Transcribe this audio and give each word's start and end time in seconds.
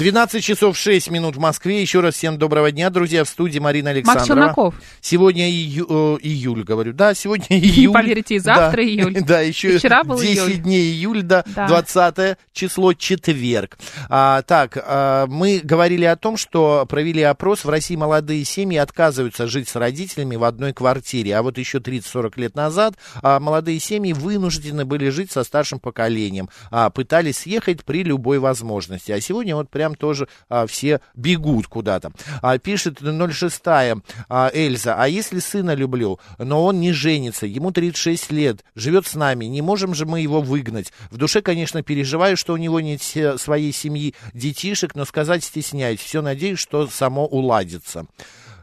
12 0.00 0.42
часов 0.42 0.78
6 0.78 1.10
минут 1.10 1.36
в 1.36 1.40
Москве. 1.40 1.82
Еще 1.82 2.00
раз 2.00 2.14
всем 2.14 2.38
доброго 2.38 2.72
дня, 2.72 2.88
друзья. 2.88 3.22
В 3.22 3.28
студии 3.28 3.58
Марина 3.58 3.90
Александрова. 3.90 4.18
Макс 4.18 4.26
Челноков. 4.28 4.74
Сегодня 5.02 5.50
ию, 5.50 5.86
э, 5.90 6.18
июль, 6.22 6.64
говорю. 6.64 6.94
Да, 6.94 7.12
сегодня 7.12 7.58
июль. 7.60 7.92
Поверите, 7.92 8.36
и 8.36 8.38
завтра 8.38 8.78
да, 8.78 8.82
июль. 8.82 9.20
Да, 9.26 9.40
еще 9.42 9.76
вчера 9.76 10.02
был 10.02 10.18
10 10.18 10.38
июль. 10.38 10.56
дней 10.62 10.90
июль, 10.90 11.22
да, 11.22 11.44
Да. 11.54 11.68
20 11.68 12.38
число 12.54 12.94
четверг. 12.94 13.78
А, 14.08 14.40
так, 14.40 14.78
а, 14.82 15.26
мы 15.26 15.60
говорили 15.62 16.06
о 16.06 16.16
том, 16.16 16.38
что 16.38 16.86
провели 16.88 17.22
опрос. 17.22 17.66
В 17.66 17.68
России 17.68 17.94
молодые 17.94 18.46
семьи 18.46 18.78
отказываются 18.78 19.46
жить 19.48 19.68
с 19.68 19.76
родителями 19.76 20.36
в 20.36 20.44
одной 20.44 20.72
квартире. 20.72 21.36
А 21.36 21.42
вот 21.42 21.58
еще 21.58 21.76
30-40 21.76 22.40
лет 22.40 22.54
назад 22.54 22.94
а, 23.22 23.38
молодые 23.38 23.78
семьи 23.80 24.14
вынуждены 24.14 24.86
были 24.86 25.10
жить 25.10 25.30
со 25.30 25.44
старшим 25.44 25.78
поколением. 25.78 26.48
А, 26.70 26.88
пытались 26.88 27.40
съехать 27.40 27.84
при 27.84 28.02
любой 28.02 28.38
возможности. 28.38 29.12
А 29.12 29.20
сегодня 29.20 29.54
вот 29.54 29.68
прям 29.68 29.89
тоже 29.94 30.28
а, 30.48 30.66
все 30.66 31.00
бегут 31.14 31.66
куда-то. 31.66 32.12
А, 32.42 32.58
пишет 32.58 32.98
06 33.00 33.60
а, 33.66 34.50
Эльза, 34.52 34.94
а 34.96 35.08
если 35.08 35.38
сына 35.38 35.74
люблю, 35.74 36.18
но 36.38 36.64
он 36.64 36.80
не 36.80 36.92
женится, 36.92 37.46
ему 37.46 37.70
36 37.70 38.30
лет, 38.32 38.64
живет 38.74 39.06
с 39.06 39.14
нами, 39.14 39.46
не 39.46 39.62
можем 39.62 39.94
же 39.94 40.06
мы 40.06 40.20
его 40.20 40.40
выгнать. 40.40 40.92
В 41.10 41.16
душе, 41.16 41.42
конечно, 41.42 41.82
переживаю, 41.82 42.36
что 42.36 42.54
у 42.54 42.56
него 42.56 42.80
нет 42.80 43.00
своей 43.02 43.72
семьи, 43.72 44.14
детишек, 44.34 44.94
но 44.94 45.04
сказать 45.04 45.44
стесняюсь. 45.44 46.00
Все 46.00 46.22
надеюсь, 46.22 46.58
что 46.58 46.86
само 46.86 47.26
уладится. 47.26 48.06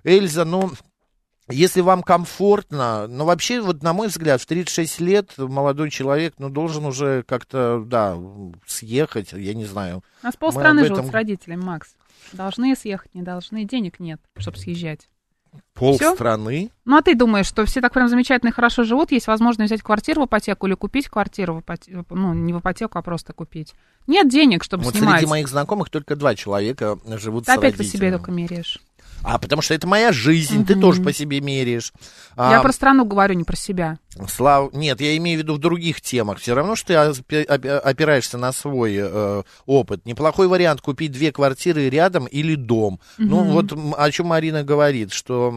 Эльза, 0.04 0.46
ну, 0.46 0.72
если 1.50 1.82
вам 1.82 2.04
комфортно, 2.04 3.08
но 3.08 3.26
вообще, 3.26 3.62
вот 3.62 3.84
на 3.84 3.94
мой 3.94 4.08
взгляд, 4.08 4.42
в 4.42 4.46
36 4.46 5.00
лет 5.02 5.34
молодой 5.38 5.90
человек, 5.90 6.34
ну, 6.38 6.50
должен 6.50 6.86
уже 6.86 7.24
как-то, 7.24 7.84
да, 7.86 8.18
съехать, 8.66 9.34
я 9.34 9.54
не 9.54 9.66
знаю. 9.66 10.04
У 10.24 10.26
нас 10.26 10.36
полстраны 10.36 10.82
об 10.82 10.86
живут 10.88 11.00
этом- 11.00 11.12
с 11.12 11.14
родителями, 11.14 11.62
Макс. 11.64 11.96
Должны 12.34 12.76
съехать, 12.76 13.14
не 13.16 13.22
должны. 13.22 13.64
Денег 13.64 14.00
нет, 14.00 14.20
чтобы 14.38 14.58
съезжать. 14.58 15.08
Полстраны. 15.74 16.72
Ну, 16.86 16.98
а 16.98 17.02
ты 17.02 17.16
думаешь, 17.16 17.46
что 17.48 17.66
все 17.66 17.82
так 17.82 17.94
прям 17.94 18.10
замечательно 18.10 18.50
и 18.50 18.54
хорошо 18.54 18.84
живут, 18.84 19.12
есть 19.12 19.28
возможность 19.28 19.72
взять 19.72 19.82
квартиру 19.82 20.24
в 20.24 20.26
ипотеку 20.26 20.68
или 20.68 20.74
купить 20.74 21.08
квартиру 21.08 21.56
в 21.56 21.60
ипотеку, 21.62 22.16
ну, 22.16 22.34
не 22.34 22.54
в 22.54 22.60
ипотеку, 22.60 22.98
а 22.98 23.02
просто 23.02 23.34
купить. 23.34 23.74
Нет 24.08 24.28
денег, 24.30 24.64
чтобы 24.64 24.84
Вот 24.84 24.96
снимать. 24.96 25.20
среди 25.20 25.30
моих 25.30 25.48
знакомых 25.48 25.90
только 25.90 26.16
два 26.16 26.36
человека 26.36 27.00
живут 27.18 27.46
Ты 27.46 27.52
с 27.54 27.58
опять 27.58 27.74
по 27.76 27.80
родителями. 27.80 27.92
себе 27.98 28.12
только 28.12 28.32
меряешь. 28.32 28.80
А, 29.30 29.38
потому 29.40 29.62
что 29.62 29.74
это 29.74 29.86
моя 29.88 30.14
жизнь, 30.14 30.66
ты 30.66 30.74
Мгм. 30.74 30.82
тоже 30.82 31.02
по 31.04 31.12
себе 31.12 31.42
меряешь. 31.42 31.92
Я 32.38 32.60
А, 32.60 32.62
про 32.62 32.72
страну 32.72 33.04
говорю, 33.04 33.34
не 33.34 33.44
про 33.44 33.58
себя. 33.58 34.00
Слав... 34.28 34.74
Нет, 34.74 35.02
я 35.02 35.16
имею 35.18 35.40
в 35.40 35.42
виду 35.44 35.56
в 35.56 35.60
других 35.60 36.02
темах. 36.02 36.40
Все 36.40 36.54
равно, 36.56 36.76
что 36.76 36.88
ты 36.88 36.94
опи- 36.94 37.46
опи- 37.46 37.70
опираешься 37.70 38.38
на 38.38 38.52
свой 38.52 38.96
э, 38.98 39.44
опыт. 39.66 40.06
Неплохой 40.06 40.48
вариант 40.48 40.82
купить 40.82 41.12
две 41.12 41.32
квартиры 41.32 41.90
рядом 41.90 42.26
или 42.26 42.56
дом. 42.56 43.00
Ну, 43.18 43.44
Мгм. 43.44 43.52
вот 43.54 43.96
о 43.98 44.12
чем 44.12 44.28
Марина 44.28 44.64
говорит, 44.64 45.12
что 45.12 45.52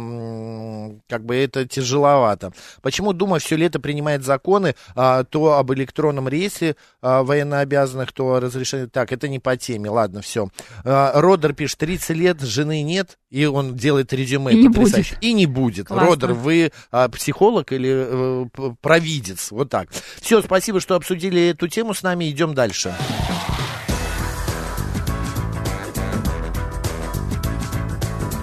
как 1.09 1.25
бы 1.25 1.37
это 1.37 1.67
тяжеловато. 1.67 2.53
Почему 2.83 3.13
Дума 3.13 3.39
все 3.39 3.57
лето 3.57 3.81
принимает 3.81 4.25
законы, 4.25 4.75
а, 4.95 5.25
то 5.25 5.55
об 5.59 5.73
электронном 5.73 6.29
рейсе 6.29 6.77
а, 7.03 7.23
военнообязанных, 7.23 8.13
то 8.13 8.35
о 8.35 8.41
разрешении... 8.41 8.87
Так, 8.87 9.13
это 9.13 9.29
не 9.29 9.39
по 9.39 9.57
теме, 9.57 9.91
ладно, 9.91 10.21
все. 10.23 10.49
Родер 10.85 11.53
пишет, 11.55 11.79
30 11.79 12.17
лет, 12.17 12.41
жены 12.41 12.83
нет, 12.83 13.19
и 13.31 13.47
он 13.47 13.75
делает 13.77 14.13
резюме. 14.13 14.53
И 14.53 14.57
не 14.63 14.69
будет. 14.69 15.17
И 15.21 15.33
не 15.33 15.47
будет. 15.47 15.87
Классно. 15.89 16.07
Родер, 16.11 16.33
вы 16.33 16.73
а, 16.91 17.09
психолог 17.09 17.73
или 17.73 17.91
э, 17.91 18.47
провидец? 18.81 19.51
Вот 19.51 19.71
так. 19.71 19.89
Все, 20.21 20.43
спасибо, 20.43 20.81
что 20.81 20.95
обсудили 20.97 21.49
эту 21.49 21.69
тему 21.69 21.95
с 21.95 22.03
нами. 22.03 22.31
Идем 22.31 22.55
дальше. 22.55 22.95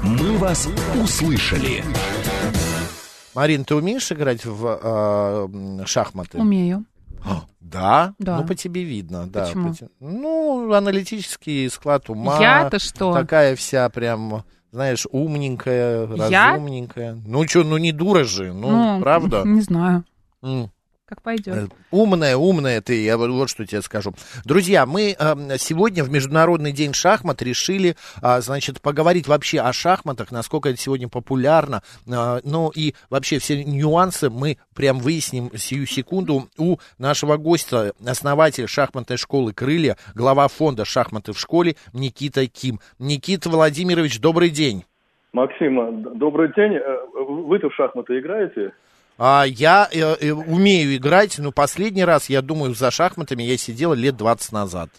«Мы 0.04 0.38
вас 0.38 0.68
услышали». 1.02 1.84
Марин, 3.36 3.66
ты 3.66 3.76
умеешь 3.76 4.12
играть 4.12 4.46
в 4.46 4.66
м, 4.66 5.86
шахматы? 5.86 6.40
Умею. 6.40 6.86
А, 7.24 7.44
Да? 7.60 8.14
Да. 8.18 8.38
Ну, 8.38 8.48
по 8.48 8.56
тебе 8.56 8.84
видно. 8.84 9.28
Да, 9.28 9.46
Почему? 9.46 9.70
по 9.70 9.76
те- 9.76 9.90
Ну, 10.00 10.72
аналитический 10.74 11.70
склад 11.70 12.10
ума. 12.10 12.40
Я-то 12.42 12.80
что? 12.80 13.14
Такая 13.14 13.56
вся 13.56 13.90
прям, 13.90 14.44
знаешь, 14.72 15.08
умненькая, 15.12 16.08
Я? 16.30 16.52
разумненькая. 16.52 17.18
Ну, 17.26 17.48
что, 17.48 17.64
ну 17.64 17.78
не 17.78 17.92
дура 17.92 18.24
же, 18.24 18.54
ну, 18.54 18.70
Ну, 18.96 19.02
правда? 19.02 19.44
Не 19.46 19.62
знаю. 19.62 20.04
Как 21.08 21.22
пойдет. 21.22 21.56
Э, 21.56 21.68
Умная, 21.90 22.36
умная 22.36 22.82
ты, 22.82 23.02
я 23.02 23.18
вот, 23.18 23.50
что 23.50 23.66
тебе 23.66 23.82
скажу. 23.82 24.14
Друзья, 24.44 24.86
мы 24.86 25.16
э, 25.18 25.58
сегодня 25.58 26.04
в 26.04 26.10
Международный 26.12 26.74
день 26.74 26.94
шахмат 26.94 27.42
решили, 27.42 27.96
а, 28.22 28.42
значит, 28.42 28.82
поговорить 28.82 29.26
вообще 29.26 29.62
о 29.62 29.72
шахматах, 29.72 30.32
насколько 30.32 30.68
это 30.68 30.78
сегодня 30.78 31.08
популярно, 31.08 31.82
а, 32.12 32.42
ну 32.44 32.72
и 32.76 32.94
вообще 33.10 33.40
все 33.40 33.64
нюансы 33.64 34.30
мы 34.30 34.58
прям 34.76 35.00
выясним 35.00 35.50
сию 35.56 35.86
секунду 35.86 36.50
у 36.58 36.76
нашего 36.98 37.38
гостя, 37.38 37.94
основатель 38.06 38.68
шахматной 38.68 39.16
школы 39.16 39.54
«Крылья», 39.54 39.96
глава 40.14 40.50
фонда 40.50 40.84
«Шахматы 40.84 41.32
в 41.32 41.40
школе» 41.40 41.78
Никита 41.94 42.48
Ким. 42.48 42.82
Никита 43.00 43.50
Владимирович, 43.50 44.20
добрый 44.20 44.50
день. 44.50 44.84
Максима, 45.32 45.90
д- 45.92 46.16
добрый 46.16 46.52
день. 46.54 46.74
Э, 46.76 46.98
Вы-то 47.16 47.70
в 47.70 47.76
шахматы 47.76 48.20
играете? 48.20 48.74
А, 49.18 49.46
я 49.46 49.90
э, 49.92 50.00
э, 50.00 50.32
умею 50.32 50.96
играть, 50.96 51.38
но 51.40 51.52
последний 51.52 52.06
раз, 52.06 52.30
я 52.30 52.42
думаю, 52.42 52.76
за 52.76 52.92
шахматами 52.92 53.44
я 53.44 53.58
сидел 53.58 53.94
лет 53.94 54.16
20 54.16 54.52
назад. 54.52 54.90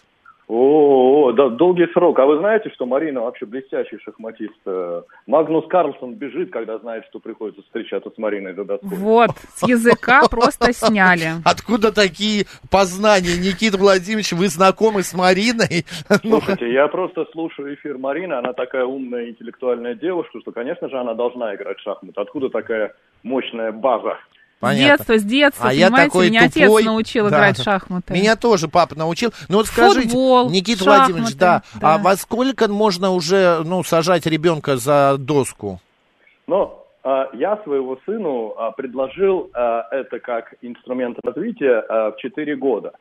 О, 0.51 1.31
да, 1.31 1.49
долгий 1.49 1.85
срок. 1.93 2.17
А 2.17 2.25
вы 2.25 2.39
знаете, 2.39 2.71
что 2.71 2.87
Марина 2.87 3.21
вообще 3.21 3.45
блестящий 3.45 3.99
шахматист? 3.99 4.57
Э, 4.65 5.03
Магнус 5.27 5.67
Карлсон 5.67 6.15
бежит, 6.15 6.51
когда 6.51 6.79
знает, 6.79 7.05
что 7.07 7.19
приходится 7.19 7.61
встречаться 7.61 8.09
с 8.09 8.17
Мариной 8.17 8.55
за 8.55 8.65
доской. 8.65 8.89
Вот, 8.97 9.29
с 9.53 9.67
языка 9.67 10.23
просто 10.31 10.73
сняли. 10.73 11.33
Откуда 11.45 11.93
такие 11.93 12.45
познания, 12.71 13.37
Никита 13.37 13.77
Владимирович? 13.77 14.31
Вы 14.31 14.47
знакомы 14.47 15.03
с 15.03 15.13
Мариной? 15.13 15.85
Ну, 16.23 16.41
Слушайте, 16.41 16.73
я 16.73 16.87
просто 16.87 17.25
слушаю 17.31 17.75
эфир 17.75 17.97
Марины, 17.97 18.33
она 18.33 18.53
такая 18.53 18.83
умная, 18.83 19.29
интеллектуальная 19.29 19.93
девушка, 19.93 20.39
что, 20.39 20.51
конечно 20.51 20.89
же, 20.89 20.97
она 20.97 21.13
должна 21.13 21.53
играть 21.55 21.77
в 21.77 21.83
шахматы. 21.83 22.19
Откуда 22.19 22.49
такая 22.49 22.93
мощная 23.23 23.71
база? 23.71 24.17
С 24.61 24.75
детства, 24.75 25.17
с 25.17 25.23
детства, 25.23 25.69
А 25.69 25.73
я 25.73 25.85
понимаете, 25.87 26.09
такой 26.09 26.29
меня 26.29 26.41
отец 26.45 26.65
тупой. 26.67 26.83
научил 26.83 27.29
Да. 27.29 27.37
играть 27.37 27.57
в 27.59 27.63
шахматы. 27.63 28.13
Меня 28.13 28.35
тоже 28.35 28.67
папа 28.67 28.95
научил. 28.95 29.31
Ну 29.47 29.57
вот 29.57 29.67
скажите, 29.67 30.09
Футбол, 30.09 30.49
Никита 30.49 30.83
шахматы, 30.83 31.13
Владимирович, 31.13 31.37
да, 31.37 31.63
да. 31.79 31.95
а 31.95 31.97
во 31.97 32.15
сколько 32.17 32.67
можно 32.67 33.11
уже, 33.11 33.61
ну, 33.63 33.83
сажать 33.83 34.25
ребенка 34.25 34.75
за 34.77 35.15
доску? 35.17 35.79
А, 37.01 37.29
я 37.33 37.57
своего 37.63 37.97
сыну 38.05 38.53
а, 38.57 38.71
предложил 38.71 39.49
а, 39.53 39.87
это 39.89 40.19
как 40.19 40.53
инструмент 40.61 41.17
развития 41.23 41.79
а, 41.87 42.11
в 42.11 42.17
4 42.17 42.55
года. 42.57 42.91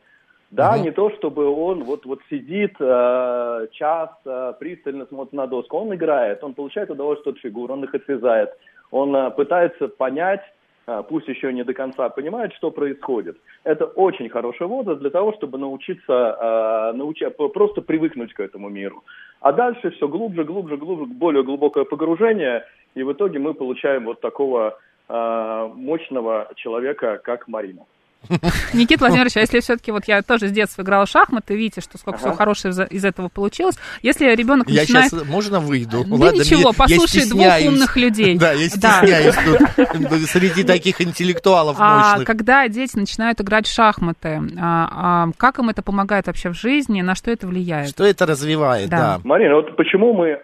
Да, 0.52 0.72
Мгм. 0.76 0.82
не 0.84 0.90
то 0.92 1.10
чтобы 1.18 1.46
он 1.48 1.82
вот, 1.84 2.06
вот 2.06 2.20
сидит 2.30 2.76
а, 2.80 3.66
час, 3.72 4.10
а, 4.24 4.52
пристально 4.52 5.06
смотрит 5.06 5.32
на 5.32 5.46
доску. 5.48 5.78
Он 5.78 5.92
играет, 5.94 6.42
он 6.44 6.54
получает 6.54 6.90
удовольствие 6.90 7.32
от 7.34 7.40
фигур, 7.40 7.72
он 7.72 7.82
их 7.84 7.94
отрезает. 7.94 8.50
Он 8.92 9.14
а, 9.16 9.30
пытается 9.30 9.88
понять, 9.88 10.40
а, 10.40 10.57
пусть 11.02 11.28
еще 11.28 11.52
не 11.52 11.64
до 11.64 11.74
конца 11.74 12.08
понимает, 12.08 12.54
что 12.54 12.70
происходит. 12.70 13.36
Это 13.64 13.84
очень 13.84 14.30
хороший 14.30 14.66
возраст 14.66 15.00
для 15.00 15.10
того, 15.10 15.34
чтобы 15.34 15.58
научиться, 15.58 16.36
а, 16.40 16.92
п- 16.92 17.48
просто 17.48 17.82
привыкнуть 17.82 18.32
к 18.32 18.40
этому 18.40 18.70
миру. 18.70 19.04
А 19.40 19.52
дальше 19.52 19.90
все 19.90 20.08
глубже, 20.08 20.44
глубже, 20.44 20.76
глубже, 20.76 21.04
более 21.04 21.42
глубокое 21.42 21.84
погружение, 21.84 22.64
и 22.94 23.02
в 23.02 23.12
итоге 23.12 23.38
мы 23.38 23.52
получаем 23.54 24.04
вот 24.04 24.20
такого 24.20 24.78
а, 25.08 25.68
мощного 25.74 26.48
человека, 26.56 27.20
как 27.22 27.48
Марина. 27.48 27.82
Никита 28.74 29.00
Владимирович, 29.00 29.36
а 29.36 29.40
если 29.40 29.60
все-таки 29.60 29.90
вот 29.92 30.04
я 30.06 30.22
тоже 30.22 30.48
с 30.48 30.52
детства 30.52 30.82
играла 30.82 31.06
в 31.06 31.08
шахматы, 31.08 31.56
видите, 31.56 31.80
что 31.80 31.98
сколько 31.98 32.18
всего 32.18 32.34
хорошего 32.34 32.72
из- 32.86 33.04
этого 33.04 33.28
получилось. 33.28 33.76
Если 34.02 34.26
ребенок 34.34 34.68
Я 34.68 34.82
начинает... 34.82 35.10
сейчас, 35.10 35.26
можно 35.26 35.60
выйду? 35.60 36.04
Да 36.04 36.32
ничего, 36.32 36.70
мне- 36.70 36.76
послушай 36.76 37.22
я 37.22 37.28
двух 37.28 37.72
умных 37.72 37.96
людей. 37.96 38.38
Да, 38.38 38.52
я 38.52 38.68
стесняюсь 38.68 39.34
тут 39.76 40.28
среди 40.28 40.64
таких 40.64 41.00
интеллектуалов 41.00 41.76
А 41.78 42.10
мощных. 42.10 42.26
когда 42.26 42.66
дети 42.68 42.96
начинают 42.98 43.40
играть 43.40 43.66
в 43.66 43.72
шахматы, 43.72 44.40
а, 44.60 44.88
а, 44.90 45.28
как 45.36 45.58
им 45.58 45.68
это 45.70 45.82
помогает 45.82 46.26
вообще 46.26 46.50
в 46.50 46.54
жизни, 46.54 47.00
на 47.02 47.14
что 47.14 47.30
это 47.30 47.46
влияет? 47.46 47.88
Что 47.90 48.04
это 48.04 48.26
развивает, 48.26 48.88
Да. 48.90 49.20
Марина, 49.24 49.54
вот 49.56 49.76
почему 49.76 50.12
мы 50.12 50.38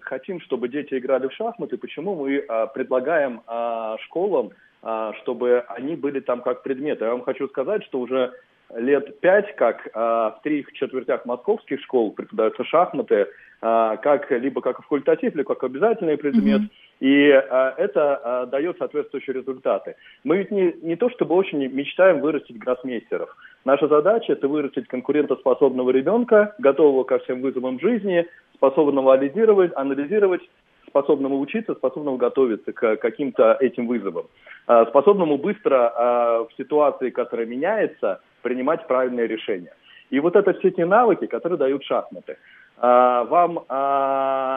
хотим, 0.00 0.40
чтобы 0.42 0.68
дети 0.68 0.98
играли 0.98 1.28
в 1.28 1.32
шахматы, 1.32 1.76
почему 1.76 2.14
мы 2.16 2.42
предлагаем 2.74 3.40
школам, 4.06 4.50
чтобы 4.80 5.64
они 5.68 5.96
были 5.96 6.20
там 6.20 6.40
как 6.40 6.62
предметы. 6.62 7.04
Я 7.04 7.10
вам 7.10 7.22
хочу 7.22 7.48
сказать, 7.48 7.84
что 7.84 7.98
уже 7.98 8.32
лет 8.76 9.20
пять, 9.20 9.54
как 9.56 9.86
э, 9.86 9.90
в 9.94 10.40
трех 10.42 10.72
четвертях 10.72 11.24
московских 11.24 11.80
школ 11.80 12.12
преподаются 12.12 12.64
шахматы, 12.64 13.14
э, 13.14 13.26
как 13.60 14.30
либо 14.30 14.60
как 14.60 14.82
факультатив, 14.82 15.34
либо 15.34 15.54
как 15.54 15.64
обязательный 15.64 16.18
предмет. 16.18 16.62
И 17.00 17.28
э, 17.28 17.72
это 17.76 18.20
э, 18.22 18.50
дает 18.50 18.76
соответствующие 18.78 19.34
результаты. 19.34 19.96
Мы 20.24 20.38
ведь 20.38 20.50
не, 20.50 20.74
не 20.82 20.96
то 20.96 21.08
чтобы 21.10 21.34
очень 21.34 21.66
мечтаем 21.68 22.20
вырастить 22.20 22.58
гроссмейстеров. 22.58 23.34
Наша 23.64 23.88
задача– 23.88 24.32
это 24.34 24.48
вырастить 24.48 24.88
конкурентоспособного 24.88 25.90
ребенка, 25.90 26.54
готового 26.58 27.04
ко 27.04 27.18
всем 27.20 27.40
вызовам 27.40 27.80
жизни, 27.80 28.26
способного 28.54 29.14
анализировать, 29.14 29.72
анализировать 29.76 30.42
способному 30.88 31.38
учиться, 31.38 31.74
способного 31.74 32.16
готовиться 32.16 32.72
к 32.72 32.96
каким-то 32.96 33.56
этим 33.60 33.86
вызовам, 33.86 34.26
а, 34.66 34.86
способному 34.86 35.38
быстро 35.38 35.92
а, 35.94 36.44
в 36.44 36.48
ситуации, 36.56 37.10
которая 37.10 37.46
меняется, 37.46 38.20
принимать 38.42 38.86
правильные 38.86 39.26
решения. 39.26 39.74
И 40.10 40.20
вот 40.20 40.36
это 40.36 40.52
все 40.54 40.70
те 40.70 40.86
навыки, 40.86 41.26
которые 41.26 41.58
дают 41.58 41.84
шахматы. 41.84 42.38
А, 42.78 43.24
Вам 43.24 43.58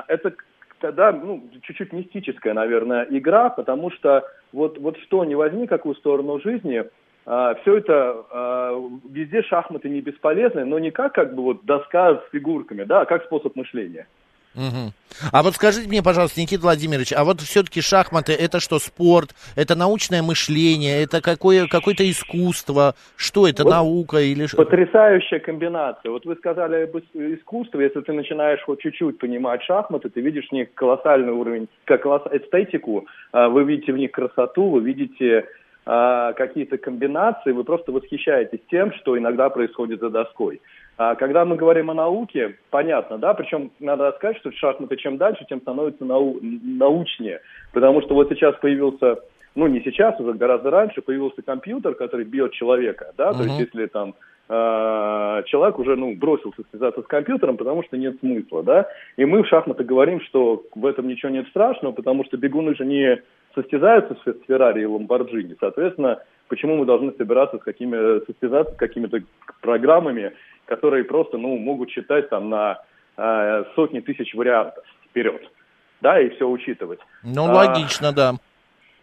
это 0.07 0.33
тогда 0.79 1.11
ну, 1.11 1.43
чуть-чуть 1.61 1.93
мистическая, 1.93 2.53
наверное, 2.53 3.05
игра, 3.09 3.49
потому 3.49 3.91
что 3.91 4.23
вот, 4.51 4.79
вот 4.79 4.97
что 4.99 5.23
не 5.25 5.35
возьми, 5.35 5.67
какую 5.67 5.95
сторону 5.95 6.39
жизни, 6.39 6.83
все 7.23 7.77
это 7.77 8.25
а, 8.31 8.89
везде 9.09 9.43
шахматы 9.43 9.89
не 9.89 10.01
бесполезны, 10.01 10.65
но 10.65 10.79
не 10.79 10.89
как 10.89 11.13
как 11.13 11.35
бы 11.35 11.43
вот 11.43 11.65
доска 11.65 12.15
с 12.15 12.31
фигурками, 12.31 12.83
да, 12.83 13.01
а 13.01 13.05
как 13.05 13.25
способ 13.25 13.55
мышления. 13.55 14.07
Мгм. 14.55 14.91
А 15.31 15.43
вот 15.43 15.55
скажите 15.55 15.87
мне, 15.87 16.03
пожалуйста, 16.03 16.41
Никита 16.41 16.63
Владимирович, 16.63 17.13
а 17.13 17.23
вот 17.23 17.39
все-таки 17.39 17.81
шахматы 17.81 18.33
это 18.33 18.59
что, 18.59 18.79
спорт, 18.79 19.29
это 19.55 19.75
научное 19.75 20.21
мышление, 20.21 21.03
это 21.03 21.21
какое, 21.21 21.67
какое-то 21.67 22.09
искусство, 22.09 22.95
что 23.15 23.47
это, 23.47 23.63
Вот 23.63 23.71
наука 23.71 24.17
или 24.17 24.47
что? 24.47 24.57
Потрясающая 24.57 25.39
комбинация. 25.39 26.11
Вот 26.11 26.25
вы 26.25 26.35
сказали 26.35 26.83
об 26.83 26.95
ис- 26.97 27.37
искусстве, 27.39 27.85
если 27.85 28.01
ты 28.01 28.11
начинаешь 28.11 28.61
хоть 28.63 28.81
чуть-чуть 28.81 29.19
понимать 29.19 29.63
шахматы, 29.63 30.09
ты 30.09 30.19
видишь 30.19 30.47
в 30.49 30.51
них 30.53 30.73
колоссальный 30.73 31.31
уровень, 31.31 31.69
как 31.85 32.05
колосс- 32.05 32.29
эстетику, 32.31 33.05
а, 33.31 33.47
вы 33.47 33.63
видите 33.63 33.93
в 33.93 33.97
них 33.97 34.11
красоту, 34.11 34.69
вы 34.69 34.81
видите 34.81 35.45
а, 35.85 36.33
какие-то 36.33 36.77
комбинации, 36.77 37.53
вы 37.53 37.63
просто 37.63 37.91
восхищаетесь 37.91 38.59
тем, 38.69 38.93
что 38.93 39.17
иногда 39.17 39.49
происходит 39.49 39.99
за 39.99 40.09
доской. 40.09 40.61
А 40.97 41.15
когда 41.15 41.45
мы 41.45 41.55
говорим 41.55 41.89
о 41.89 41.93
науке, 41.93 42.57
понятно, 42.69 43.17
да, 43.17 43.33
причем 43.33 43.71
надо 43.79 44.11
сказать, 44.17 44.37
что 44.37 44.51
шахматы 44.51 44.97
чем 44.97 45.17
дальше, 45.17 45.45
тем 45.47 45.61
становятся 45.61 46.05
нау- 46.05 46.39
научнее, 46.41 47.41
потому 47.73 48.01
что 48.01 48.13
вот 48.13 48.29
сейчас 48.29 48.55
появился, 48.57 49.17
ну 49.55 49.67
не 49.67 49.81
сейчас, 49.81 50.19
уже 50.19 50.33
гораздо 50.33 50.69
раньше, 50.69 51.01
появился 51.01 51.41
компьютер, 51.41 51.95
который 51.95 52.25
бьет 52.25 52.51
человека, 52.53 53.13
да, 53.17 53.33
то 53.33 53.43
есть 53.43 53.59
если 53.59 53.87
там 53.87 54.13
э, 54.49 55.43
человек 55.45 55.79
уже, 55.79 55.95
ну, 55.95 56.13
бросился 56.15 56.61
связаться 56.69 57.01
с 57.01 57.07
компьютером, 57.07 57.57
потому 57.57 57.83
что 57.83 57.97
нет 57.97 58.19
смысла, 58.19 58.61
да, 58.61 58.87
и 59.15 59.25
мы 59.25 59.43
в 59.43 59.47
шахматы 59.47 59.83
говорим, 59.83 60.19
что 60.21 60.63
в 60.75 60.85
этом 60.85 61.07
ничего 61.07 61.31
нет 61.31 61.47
страшного, 61.47 61.93
потому 61.93 62.25
что 62.25 62.37
бегуны 62.37 62.75
же 62.75 62.85
не 62.85 63.21
состязаются 63.55 64.15
с, 64.15 64.29
с 64.29 64.45
Феррари 64.47 64.81
и 64.81 64.85
Ламборджини, 64.85 65.55
соответственно, 65.59 66.19
почему 66.47 66.75
мы 66.75 66.85
должны 66.85 67.13
собираться 67.13 67.57
с 67.57 67.63
какими, 67.63 68.23
состязаться 68.25 68.73
с 68.73 68.77
какими-то 68.77 69.19
программами, 69.61 70.33
которые 70.65 71.03
просто, 71.03 71.37
ну, 71.37 71.57
могут 71.57 71.89
читать 71.89 72.29
там 72.29 72.49
на 72.49 72.79
э, 73.17 73.63
сотни 73.75 73.99
тысяч 73.99 74.33
вариантов 74.33 74.83
вперед, 75.09 75.41
да, 76.01 76.19
и 76.19 76.29
все 76.29 76.47
учитывать. 76.47 76.99
Ну, 77.23 77.45
А, 77.49 77.53
логично, 77.53 78.11
да. 78.13 78.33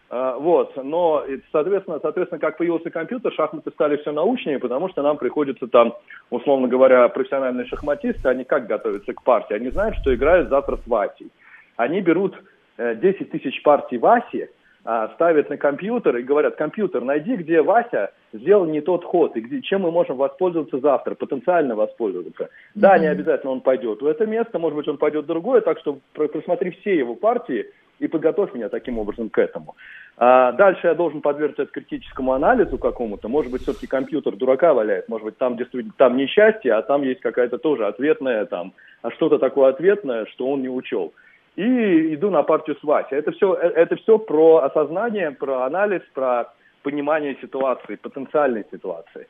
а, 0.09 0.37
Вот, 0.37 0.75
но, 0.83 1.25
соответственно, 1.51 1.99
соответственно, 2.01 2.39
как 2.39 2.57
появился 2.57 2.89
компьютер, 2.89 3.31
шахматы 3.33 3.71
стали 3.71 3.97
все 3.97 4.11
научнее, 4.11 4.59
потому 4.59 4.89
что 4.89 5.01
нам 5.01 5.17
приходится 5.17 5.67
там, 5.67 5.93
условно 6.29 6.67
говоря, 6.67 7.07
профессиональные 7.09 7.67
шахматисты, 7.67 8.27
они 8.27 8.43
как 8.43 8.67
готовятся 8.67 9.13
к 9.13 9.23
партии? 9.23 9.53
Они 9.53 9.69
знают, 9.69 9.95
что 9.97 10.13
играют 10.13 10.49
завтра 10.49 10.77
с 10.77 10.87
Васей. 10.87 11.31
Они 11.77 12.01
берут 12.01 12.35
э, 12.77 12.95
10 12.95 13.31
тысяч 13.31 13.61
партий 13.61 13.97
Васи, 13.97 14.49
ставят 14.83 15.49
на 15.49 15.57
компьютер 15.57 16.17
и 16.17 16.23
говорят, 16.23 16.55
компьютер, 16.55 17.01
найди, 17.01 17.35
где 17.35 17.61
Вася 17.61 18.11
сделал 18.33 18.65
не 18.65 18.81
тот 18.81 19.03
ход, 19.03 19.35
и 19.35 19.41
где, 19.41 19.61
чем 19.61 19.81
мы 19.81 19.91
можем 19.91 20.17
воспользоваться 20.17 20.79
завтра, 20.79 21.15
потенциально 21.15 21.75
воспользоваться. 21.75 22.49
Да, 22.75 22.97
не 22.97 23.07
обязательно 23.07 23.51
он 23.51 23.61
пойдет 23.61 24.01
в 24.01 24.05
это 24.05 24.25
место, 24.25 24.59
может 24.59 24.77
быть, 24.77 24.87
он 24.87 24.97
пойдет 24.97 25.25
в 25.25 25.27
другое, 25.27 25.61
так 25.61 25.79
что 25.79 25.99
про- 26.13 26.27
просмотри 26.27 26.71
все 26.71 26.95
его 26.97 27.15
партии 27.15 27.65
и 27.99 28.07
подготовь 28.07 28.53
меня 28.53 28.69
таким 28.69 28.97
образом 28.97 29.29
к 29.29 29.37
этому. 29.37 29.75
А 30.17 30.51
дальше 30.53 30.87
я 30.87 30.95
должен 30.95 31.21
подвергнуть 31.21 31.59
это 31.59 31.71
критическому 31.71 32.33
анализу 32.33 32.77
какому-то. 32.77 33.27
Может 33.29 33.51
быть, 33.51 33.61
все-таки 33.61 33.87
компьютер 33.87 34.35
дурака 34.35 34.73
валяет. 34.73 35.07
Может 35.07 35.25
быть, 35.25 35.37
там 35.37 35.55
действительно 35.57 35.93
там 35.97 36.17
несчастье, 36.17 36.73
а 36.73 36.81
там 36.81 37.03
есть 37.03 37.21
какая-то 37.21 37.57
тоже 37.57 37.85
ответная 37.85 38.45
там, 38.45 38.73
а 39.01 39.11
что-то 39.11 39.37
такое 39.39 39.69
ответное, 39.69 40.25
что 40.25 40.49
он 40.49 40.61
не 40.61 40.69
учел. 40.69 41.13
И 41.59 42.15
иду 42.15 42.29
на 42.29 42.43
партию 42.43 42.77
с 42.79 42.83
Васей. 42.85 43.17
Это 43.17 43.33
все, 43.33 43.53
это 43.53 43.97
все 43.97 44.17
про 44.17 44.59
осознание, 44.59 45.31
про 45.31 45.65
анализ, 45.65 46.01
про 46.13 46.53
понимание 46.83 47.35
ситуации, 47.41 47.95
потенциальной 47.97 48.63
ситуации. 48.71 49.27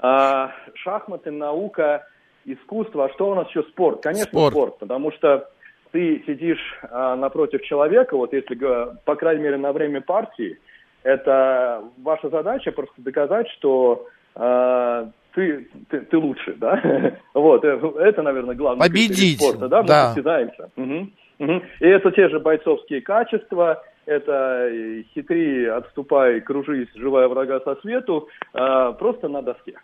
А, 0.00 0.50
шахматы, 0.74 1.30
наука, 1.30 2.04
искусство. 2.44 3.04
А 3.04 3.12
что 3.12 3.30
у 3.30 3.36
нас 3.36 3.48
еще 3.50 3.62
спорт? 3.62 4.02
Конечно, 4.02 4.26
Спорт. 4.26 4.54
спорт, 4.54 4.78
потому 4.80 5.12
что 5.12 5.48
ты 5.92 6.24
сидишь 6.26 6.80
а, 6.90 7.14
напротив 7.14 7.62
человека, 7.62 8.16
вот 8.16 8.32
если, 8.32 8.56
по 9.04 9.14
крайней 9.14 9.44
мере, 9.44 9.56
на 9.56 9.72
время 9.72 10.00
партии, 10.00 10.58
это 11.04 11.84
ваша 11.98 12.28
задача 12.28 12.72
просто 12.72 12.94
доказать, 12.96 13.48
что 13.50 14.04
а, 14.34 15.10
ты, 15.32 15.68
ты, 15.90 16.00
ты 16.00 16.18
лучше, 16.18 16.54
да? 16.56 17.18
Вот, 17.34 17.64
э, 17.64 17.80
это, 18.00 18.22
наверное, 18.22 18.56
главное. 18.56 18.88
Победить, 18.88 19.40
спорта, 19.40 19.68
да? 19.68 19.82
Мы 19.82 19.86
да. 19.86 20.06
состязаемся. 20.08 20.70
Мгм, 20.74 21.12
И 21.38 21.86
это 21.86 22.10
те 22.10 22.28
же 22.28 22.40
бойцовские 22.40 23.00
качества, 23.00 23.82
это 24.06 24.68
и 24.68 25.04
хитри, 25.14 25.66
отступай, 25.66 26.40
кружись, 26.40 26.88
живая 26.94 27.28
врага 27.28 27.60
со 27.60 27.76
свету, 27.76 28.28
а, 28.52 28.92
просто 28.92 29.28
на 29.28 29.42
доске. 29.42 29.74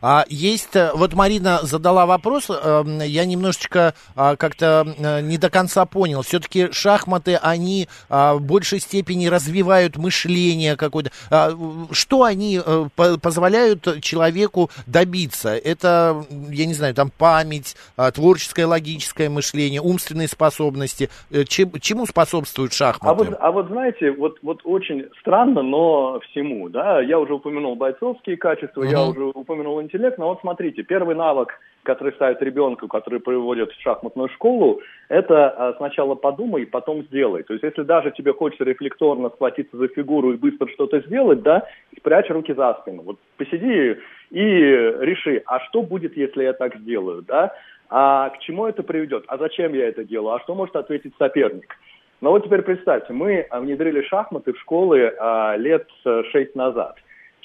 А 0.00 0.24
есть, 0.28 0.74
э, 0.74 0.90
вот 0.94 1.12
Марина 1.14 1.60
задала 1.62 2.06
вопрос, 2.06 2.48
эм, 2.50 3.00
я 3.00 3.24
немножечко 3.24 3.94
а, 4.16 4.36
как-то 4.36 4.86
э, 4.98 5.20
не 5.20 5.36
до 5.38 5.50
конца 5.50 5.84
понял. 5.84 6.22
Все-таки 6.22 6.72
шахматы, 6.72 7.36
они 7.36 7.88
а, 8.08 8.34
в 8.34 8.40
большей 8.42 8.80
степени 8.80 9.26
развивают 9.26 9.96
мышление 9.96 10.76
какое-то. 10.76 11.10
А, 11.30 11.50
Что 11.90 12.22
они 12.24 12.58
э, 12.64 12.86
по- 12.96 13.18
позволяют 13.18 14.02
человеку 14.02 14.70
добиться? 14.86 15.56
Это, 15.56 16.24
я 16.50 16.66
не 16.66 16.74
знаю, 16.74 16.94
там 16.94 17.10
память, 17.16 17.76
а, 17.96 18.10
творческое, 18.10 18.66
логическое 18.66 19.28
мышление, 19.28 19.80
умственные 19.82 20.28
способности. 20.28 21.10
Чем- 21.48 21.78
Чему 21.80 22.06
способствуют 22.06 22.72
А 22.72 22.74
шахматы? 22.74 23.24
вот, 23.24 23.36
а 23.40 23.50
вот 23.52 23.68
знаете, 23.68 24.10
вот, 24.12 24.38
вот 24.42 24.60
очень 24.64 25.06
странно, 25.20 25.62
но 25.62 26.20
всему, 26.30 26.68
да, 26.68 27.00
я 27.02 27.18
уже 27.18 27.34
упомянул 27.34 27.76
бойцовские 27.76 28.36
качества, 28.36 28.82
я 28.84 28.98
Мгм. 28.98 29.17
Уже 29.18 29.32
упомянул 29.34 29.82
интеллект, 29.82 30.18
но 30.18 30.28
вот 30.28 30.40
смотрите, 30.40 30.82
первый 30.82 31.14
навык, 31.14 31.58
который 31.82 32.12
ставит 32.14 32.40
ребенку, 32.42 32.88
который 32.88 33.20
приводит 33.20 33.72
в 33.72 33.82
шахматную 33.82 34.28
школу, 34.30 34.80
это 35.08 35.50
а, 35.50 35.74
сначала 35.76 36.14
подумай, 36.14 36.66
потом 36.66 37.02
сделай. 37.04 37.42
То 37.42 37.54
есть 37.54 37.64
если 37.64 37.82
даже 37.82 38.10
тебе 38.12 38.32
хочется 38.32 38.64
рефлекторно 38.64 39.30
схватиться 39.30 39.76
за 39.76 39.88
фигуру 39.88 40.32
и 40.32 40.36
быстро 40.36 40.68
что-то 40.68 41.00
сделать, 41.00 41.42
да, 41.42 41.66
спрячь 41.96 42.30
руки 42.30 42.52
за 42.54 42.78
спину. 42.82 43.02
Вот 43.02 43.18
посиди 43.36 43.96
и 44.30 44.40
реши, 44.40 45.42
а 45.46 45.60
что 45.60 45.82
будет, 45.82 46.16
если 46.16 46.44
я 46.44 46.52
так 46.52 46.76
сделаю, 46.76 47.22
да? 47.22 47.54
А 47.90 48.28
к 48.30 48.38
чему 48.40 48.66
это 48.66 48.82
приведет? 48.82 49.24
А 49.28 49.38
зачем 49.38 49.72
я 49.72 49.88
это 49.88 50.04
делаю? 50.04 50.34
А 50.34 50.40
что 50.40 50.54
может 50.54 50.76
ответить 50.76 51.14
соперник? 51.18 51.74
Но 52.20 52.30
вот 52.30 52.44
теперь 52.44 52.62
представьте, 52.62 53.12
мы 53.12 53.46
внедрили 53.50 54.02
шахматы 54.02 54.52
в 54.52 54.58
школы 54.58 55.14
а, 55.18 55.56
лет 55.56 55.86
э, 56.04 56.22
шесть 56.32 56.54
назад. 56.56 56.96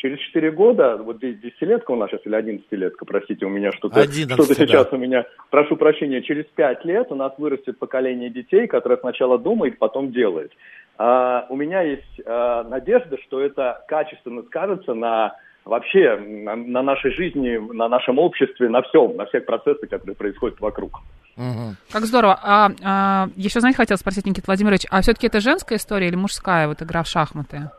Через 0.04 0.20
4 0.20 0.52
года, 0.52 0.98
вот 0.98 1.16
здесь 1.16 1.40
десятилетка 1.40 1.92
у 1.92 1.96
нас 1.96 2.10
сейчас, 2.10 2.26
или 2.26 2.36
одиннадцатилетка, 2.36 3.06
простите, 3.06 3.46
у 3.46 3.50
меня 3.50 3.72
что-то, 3.72 4.02
11, 4.02 4.34
что-то 4.34 4.50
да. 4.50 4.56
сейчас 4.56 4.92
у 4.92 4.98
меня, 4.98 5.26
прошу 5.50 5.78
прощения, 5.78 6.22
через 6.22 6.44
5 6.44 6.84
лет 6.84 7.08
у 7.10 7.16
нас 7.16 7.32
вырастет 7.38 7.80
поколение 7.80 8.30
детей, 8.30 8.68
которое 8.68 8.98
сначала 8.98 9.40
думает, 9.40 9.80
потом 9.80 10.12
делает. 10.12 10.52
А, 10.98 11.46
у 11.48 11.56
меня 11.56 11.84
есть 11.84 12.20
а, 12.26 12.66
надежда, 12.66 13.18
что 13.26 13.40
это 13.40 13.86
качественно 13.88 14.42
скажется 14.44 14.94
на 14.94 15.38
вообще 15.64 16.18
на, 16.18 16.58
на 16.58 16.82
нашей 16.82 17.12
жизни, 17.12 17.58
на 17.74 17.88
нашем 17.88 18.20
обществе, 18.20 18.68
на 18.68 18.82
всем, 18.82 19.16
на 19.16 19.26
всех 19.28 19.46
процессах, 19.46 19.90
которые 19.90 20.18
происходят 20.18 20.60
вокруг. 20.60 21.00
Мгм. 21.38 21.78
Как 21.90 22.04
здорово. 22.04 22.38
А, 22.44 22.72
а, 22.84 23.28
еще, 23.38 23.62
знаете, 23.62 23.78
хотела 23.78 23.96
спросить, 23.96 24.26
Никита 24.26 24.48
Владимирович, 24.48 24.86
а 24.92 25.02
все-таки 25.02 25.28
это 25.28 25.40
женская 25.40 25.78
история 25.78 26.10
или 26.10 26.18
мужская 26.18 26.68
вот 26.68 26.82
игра 26.82 27.04
в 27.04 27.08
шахматы? 27.08 27.70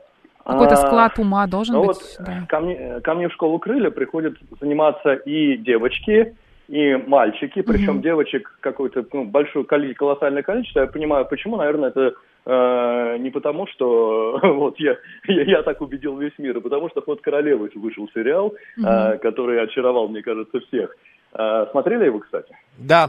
Какой-то 0.45 0.75
А, 0.75 0.77
склад 0.77 1.19
ума 1.19 1.47
должен 1.47 1.75
Ну 1.75 1.87
быть? 1.87 1.97
вот 1.97 2.27
да. 2.27 2.47
ко, 2.49 2.61
мне, 2.61 3.01
ко 3.01 3.15
мне 3.15 3.29
в 3.29 3.33
школу 3.33 3.59
крылья 3.59 3.91
приходят 3.91 4.35
заниматься 4.61 5.15
и 5.15 5.57
девочки, 5.57 6.37
и 6.69 6.95
мальчики, 6.97 7.63
причем 7.63 8.03
девочек 8.03 8.57
какое-то 8.61 9.05
ну, 9.13 9.25
большое 9.25 9.65
коли- 9.65 9.95
колоссальное 9.95 10.43
количество. 10.43 10.81
Я 10.81 10.87
понимаю, 10.87 11.25
почему, 11.27 11.57
наверное, 11.57 11.89
это 11.91 12.13
э, 12.47 13.17
не 13.19 13.31
потому, 13.31 13.67
что 13.69 14.39
вот 14.43 14.79
я, 14.79 14.97
я, 15.29 15.43
я 15.45 15.63
так 15.63 15.81
убедил 15.81 16.17
весь 16.19 16.33
мир, 16.39 16.59
а 16.59 16.61
потому 16.61 16.91
что 16.91 17.01
«Ход 17.01 17.21
королевы» 17.23 17.71
вышел 17.75 18.09
сериал, 18.15 18.55
э, 18.79 19.19
который 19.19 19.63
очаровал, 19.63 20.09
мне 20.09 20.23
кажется, 20.23 20.61
всех. 20.61 20.95
Э, 21.33 21.67
смотрели 21.71 22.05
его, 22.05 22.19
кстати? 22.21 22.55
Да. 22.79 23.09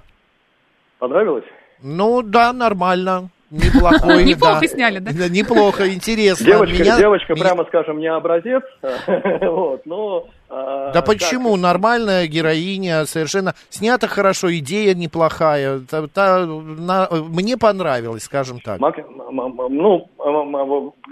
Понравилось? 0.99 1.45
Ну 1.83 2.21
да, 2.23 2.53
нормально. 2.53 3.29
Неплохой, 3.51 4.23
Неплохо 4.25 4.61
да. 4.61 4.67
сняли, 4.67 4.99
да? 4.99 5.29
Неплохо, 5.29 5.87
интересно. 5.93 6.45
Девочка, 6.45 6.83
Меня- 6.83 6.97
девочка 6.97 7.35
прямо 7.35 7.63
скажем, 7.65 7.99
не 7.99 8.07
образец, 8.07 8.63
вот, 9.41 9.85
но... 9.85 10.27
э, 10.49 10.91
Да 10.93 11.01
почему? 11.01 11.55
Нормальная 11.55 12.25
героиня, 12.27 13.05
совершенно 13.05 13.53
снята 13.69 14.07
хорошо, 14.07 14.51
идея 14.55 14.95
неплохая. 14.95 15.79
Та- 15.89 16.07
та- 16.07 16.45
на- 16.45 17.07
мне 17.11 17.55
понравилось, 17.57 18.23
скажем 18.23 18.59
так. 18.59 18.79
Мак- 18.79 19.05
Ну, 19.69 20.09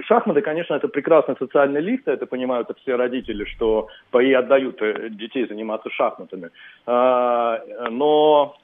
шахматы, 0.05 0.41
конечно, 0.41 0.73
это 0.73 0.87
прекрасный 0.87 1.35
социальный 1.37 1.81
лифт, 1.81 2.07
это 2.07 2.25
понимают 2.25 2.67
все 2.81 2.95
родители, 2.95 3.45
что 3.45 3.87
и 4.19 4.33
отдают 4.33 4.81
э, 4.81 5.09
детей 5.11 5.47
заниматься 5.47 5.89
шахматами. 5.91 6.49
А, 6.87 7.59
Но 7.91 8.55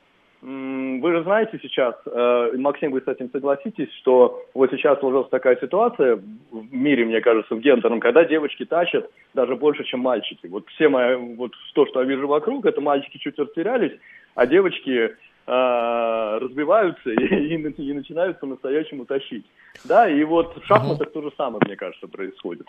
вы 0.42 1.12
же 1.12 1.24
знаете 1.24 1.60
сейчас, 1.62 1.96
э, 2.06 2.52
Максим, 2.56 2.92
вы 2.92 3.02
с 3.02 3.08
этим 3.08 3.30
согласитесь, 3.30 3.92
что 4.00 4.46
вот 4.54 4.72
сейчас 4.72 4.98
сложилась 5.00 5.30
такая 5.30 5.58
ситуация 5.58 6.16
в 6.52 6.74
мире, 6.74 7.04
мне 7.06 7.20
кажется, 7.20 7.56
в 7.56 7.60
гендерном, 7.60 8.00
когда 8.00 8.24
девочки 8.24 8.64
тащат 8.64 9.10
даже 9.34 9.58
больше, 9.58 9.84
чем 9.84 10.00
мальчики. 10.00 10.48
Вот 10.48 10.66
все 10.70 10.88
мои, 10.88 11.16
вот 11.16 11.52
то, 11.74 11.86
что 11.88 12.02
я 12.02 12.08
вижу 12.08 12.28
вокруг, 12.28 12.66
это 12.66 12.80
мальчики 12.80 13.18
чуть 13.18 13.38
растерялись, 13.38 13.92
а 14.36 14.48
девочки 14.48 15.12
э, 15.46 16.38
разбиваются 16.42 17.10
и, 17.12 17.56
и, 17.56 17.56
и 17.56 17.94
начинают 17.94 18.40
по-настоящему 18.40 19.06
тащить. 19.06 19.46
Да, 19.84 20.08
и 20.08 20.24
вот 20.24 20.56
в 20.56 20.66
шахматах 20.66 21.12
то 21.12 21.22
же 21.22 21.32
самое, 21.36 21.60
мне 21.66 21.76
кажется, 21.76 22.08
происходит. 22.08 22.66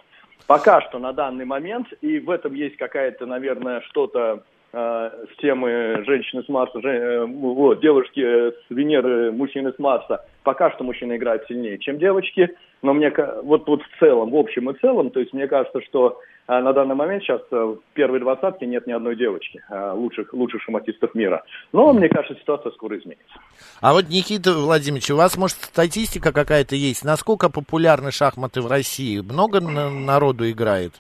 Пока 0.49 0.81
что 0.81 0.99
на 0.99 1.13
данный 1.13 1.45
момент, 1.45 1.87
и 2.01 2.19
в 2.19 2.31
этом 2.31 2.53
есть 2.55 2.77
какая-то, 2.79 3.27
наверное, 3.27 3.81
что-то 3.83 4.43
с 4.73 5.37
темы 5.41 6.05
женщины 6.07 6.43
с 6.45 6.49
Марса, 6.49 6.81
жен- 6.81 7.03
э, 7.03 7.25
вот, 7.27 7.81
девушки 7.81 8.21
с 8.21 8.55
Венеры, 8.71 9.33
мужчины 9.33 9.73
с 9.73 9.79
Марса, 9.79 10.25
пока 10.45 10.71
что 10.71 10.85
мужчины 10.85 11.17
играют 11.17 11.45
сильнее, 11.49 11.79
чем 11.79 11.99
девочки, 11.99 12.51
но 12.83 12.95
мне 12.95 13.13
вот, 13.43 13.67
вот 13.67 13.83
в 13.83 13.99
целом, 13.99 14.31
в 14.31 14.37
общем 14.37 14.71
и 14.71 14.79
целом, 14.79 15.11
то 15.11 15.19
есть 15.21 15.33
мне 15.33 15.49
кажется, 15.49 15.81
что 15.83 16.21
э, 16.47 16.61
на 16.61 16.73
данный 16.73 16.95
момент 16.95 17.25
сейчас 17.25 17.43
э, 17.51 17.57
в 17.57 17.79
первой 17.95 18.21
двадцатке 18.21 18.67
нет 18.67 18.87
ни 18.87 18.93
одной 18.93 19.17
девочки, 19.17 19.61
э, 19.69 19.93
лучших, 19.93 20.33
лучших 20.33 20.63
шахматистов 20.63 21.15
мира. 21.17 21.43
Но 21.73 21.93
мне 21.93 22.09
кажется, 22.09 22.39
ситуация 22.41 22.71
скоро 22.73 22.97
изменится. 22.97 23.35
А 23.81 23.93
вот, 23.93 24.09
Никита 24.09 24.53
Владимирович, 24.53 25.11
у 25.11 25.17
вас, 25.17 25.37
может, 25.37 25.57
статистика 25.57 26.33
какая-то 26.33 26.77
есть? 26.77 27.05
Насколько 27.05 27.51
популярны 27.51 28.13
шахматы 28.13 28.61
в 28.63 28.71
России? 28.71 29.19
Много 29.21 29.61
на- 29.61 29.91
народу 29.91 30.49
играет? 30.49 30.93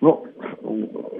Ну, 0.00 0.26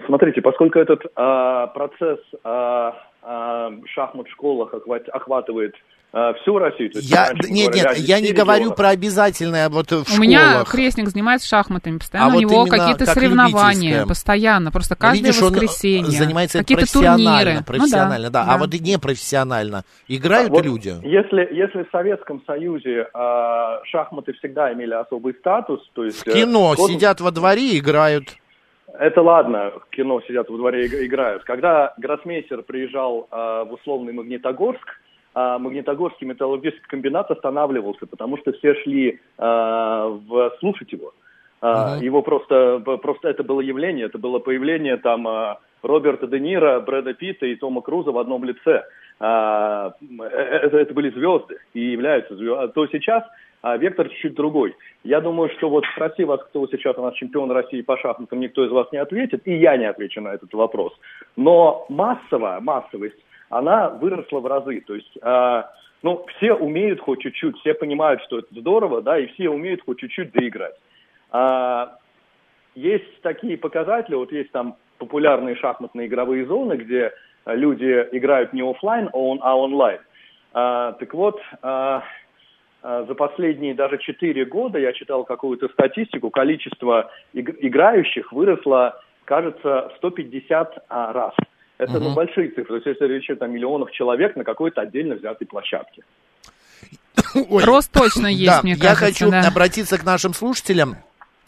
смотрите, 0.07 0.41
поскольку 0.41 0.79
этот 0.79 1.03
а, 1.15 1.67
процесс 1.69 2.19
а, 2.45 2.95
а, 3.23 3.71
шахмат 3.95 4.27
в 4.29 4.31
школах 4.33 4.73
охват- 4.75 5.09
охватывает 5.09 5.75
а, 6.13 6.33
всю 6.35 6.57
Россию, 6.59 6.91
то 6.93 6.99
есть 6.99 7.11
Я, 7.11 7.27
раньше 7.29 7.51
нет, 7.51 7.75
нет, 7.75 7.97
я 7.99 8.17
не 8.21 8.29
10 8.29 8.37
говорю 8.37 8.73
про 8.73 8.89
обязательное 8.91 9.69
вот 9.69 9.91
в 9.91 10.01
У 10.01 10.05
школах. 10.05 10.19
меня 10.21 10.65
крестник 10.65 11.09
занимается 11.09 11.49
шахматами, 11.49 11.99
постоянно 11.99 12.27
А 12.27 12.31
у 12.31 12.35
вот 12.35 12.41
него 12.41 12.63
именно 12.63 12.71
какие-то 12.79 13.05
как 13.05 13.15
соревнования, 13.15 14.07
постоянно, 14.07 14.71
просто 14.71 14.95
Ну, 14.95 15.01
каждое 15.01 15.27
видишь, 15.27 15.43
он 15.43 15.53
воскресенье. 15.53 16.11
занимается 16.19 16.59
этим 16.59 16.65
какие-то 16.65 16.83
профессионально, 16.93 17.25
турниры. 17.27 17.53
Ну 17.53 17.59
да, 17.59 17.65
профессионально, 17.65 18.31
да. 18.31 18.45
А 18.49 18.59
вот 18.59 18.75
и 18.75 18.79
непрофессионально 18.79 19.83
играют 20.09 20.51
Вот 20.51 20.65
люди? 20.65 20.95
Если, 21.03 21.55
если 21.55 21.83
в 21.83 21.91
Советском 21.91 22.43
Союзе 22.47 23.09
а, 23.13 23.81
шахматы 23.85 24.33
всегда 24.35 24.73
имели 24.73 24.95
особый 24.95 25.35
статус, 25.35 25.81
то 25.93 26.05
есть... 26.05 26.21
В 26.21 26.25
кино 26.33 26.73
э, 26.73 26.77
вот- 26.79 26.91
сидят 26.91 27.21
во 27.21 27.31
дворе 27.33 27.73
и 27.73 27.79
играют. 27.79 28.37
Это 28.99 29.23
ладно, 29.23 29.73
в 29.87 29.91
кино 29.91 30.21
сидят 30.23 30.49
во 30.49 30.57
дворе 30.57 30.87
и 30.87 31.07
играют. 31.07 31.45
Когда 31.45 31.95
гроссмейстер 31.99 32.63
приезжал 32.63 33.29
а, 33.31 33.65
в 33.65 33.75
условный 33.75 34.13
Магнитогорск, 34.13 35.01
а, 35.35 35.59
Магнитогорский 35.59 36.27
металлургический 36.27 36.87
комбинат 36.89 37.31
останавливался, 37.31 38.07
потому 38.07 38.39
что 38.39 38.53
все 38.53 38.75
шли 38.83 39.21
а, 39.39 40.07
в 40.09 40.53
слушать 40.61 40.93
его. 40.93 41.13
А, 41.61 41.99
Его 42.01 42.23
просто, 42.23 42.81
просто 42.81 43.29
это 43.29 43.43
было 43.43 43.61
явление, 43.61 44.07
это 44.07 44.19
было 44.19 44.39
появление 44.39 44.97
там 44.99 45.27
а, 45.27 45.59
Роберта 45.83 46.27
Де 46.27 46.39
Ниро, 46.39 46.81
Брэда 46.81 47.15
Питта 47.15 47.47
и 47.47 47.57
Тома 47.57 47.81
Круза 47.81 48.13
в 48.13 48.19
одном 48.19 48.45
лице. 48.45 48.85
А, 49.19 49.93
э, 50.01 50.23
это, 50.25 50.77
это 50.79 50.95
были 50.95 51.11
звезды 51.11 51.59
и 51.73 51.81
являются 51.81 52.37
звездами. 52.37 52.73
То 52.73 52.87
сейчас 52.89 53.25
а, 53.67 53.77
вектор 53.79 54.09
чуть-чуть 54.09 54.35
другой. 54.35 54.77
Я 55.03 55.21
думаю, 55.21 55.51
что 55.57 55.69
вот 55.69 55.85
спроси 55.93 56.23
вас, 56.23 56.41
кто 56.45 56.65
сейчас 56.69 56.97
у 56.99 57.03
нас 57.03 57.15
чемпион 57.15 57.51
России 57.51 57.83
по 57.83 57.99
шахматам, 57.99 58.39
никто 58.39 58.65
из 58.65 58.71
вас 58.71 58.87
не 58.93 58.99
ответит, 58.99 59.43
и 59.45 59.57
я 59.57 59.77
не 59.77 59.87
отвечу 59.87 60.21
на 60.21 60.35
этот 60.35 60.55
вопрос. 60.55 60.93
Но 61.35 61.85
массовая, 61.89 62.61
массовость, 62.61 63.19
она 63.49 63.89
выросла 63.89 64.39
в 64.39 64.47
разы. 64.47 64.85
То 64.87 64.95
есть, 64.95 65.19
а, 65.21 65.69
ну, 66.05 66.25
все 66.37 66.55
умеют 66.55 67.01
хоть 67.01 67.23
чуть-чуть, 67.23 67.59
все 67.59 67.75
понимают, 67.75 68.23
что 68.23 68.39
это 68.39 68.47
здорово, 68.53 69.03
да, 69.03 69.19
и 69.19 69.27
все 69.33 69.49
умеют 69.49 69.83
хоть 69.85 69.99
чуть-чуть 69.99 70.31
доиграть. 70.31 70.77
А, 71.33 71.99
есть 72.77 73.21
такие 73.23 73.59
показатели, 73.59 74.15
вот 74.15 74.31
есть 74.31 74.53
там 74.53 74.77
популярные 74.99 75.57
шахматные 75.57 76.07
игровые 76.07 76.47
зоны, 76.47 76.75
где 76.75 77.13
люди 77.47 78.07
играют 78.13 78.53
не 78.53 78.63
офлайн, 78.63 79.09
а, 79.13 79.19
а 79.41 79.57
онлайн. 79.57 79.99
А, 80.53 80.93
так 80.93 81.13
вот, 81.15 81.41
а, 81.63 82.05
за 82.87 83.15
последние 83.15 83.75
даже 83.75 83.99
4 83.99 84.45
года 84.45 84.79
я 84.79 84.93
читал 84.93 85.25
какую-то 85.25 85.69
статистику, 85.71 86.31
количество 86.31 87.11
иг- 87.33 87.57
играющих 87.61 88.31
выросло, 88.31 89.01
кажется, 89.25 89.91
в 89.93 89.97
150 89.97 90.85
а, 90.89 91.13
раз. 91.13 91.35
Это 91.79 91.99
ну, 91.99 92.15
большие 92.15 92.49
цифры, 92.51 92.65
то 92.65 92.75
есть 92.77 92.87
если 92.87 93.13
речь 93.13 93.25
идет 93.25 93.43
о 93.43 93.49
миллионах 93.49 93.91
человек 93.91 94.37
на 94.37 94.45
какой-то 94.45 94.83
отдельно 94.83 95.17
взятой 95.17 95.49
площадке. 95.49 96.05
Ой, 97.35 97.65
Рост 97.65 97.91
точно 97.93 98.29
есть, 98.29 98.47
да, 98.47 98.61
мне 98.63 98.73
я 98.73 98.79
кажется. 98.79 99.05
хочу 99.05 99.31
да. 99.31 99.49
обратиться 99.49 99.99
к 99.99 100.05
нашим 100.05 100.33
слушателям. 100.33 100.95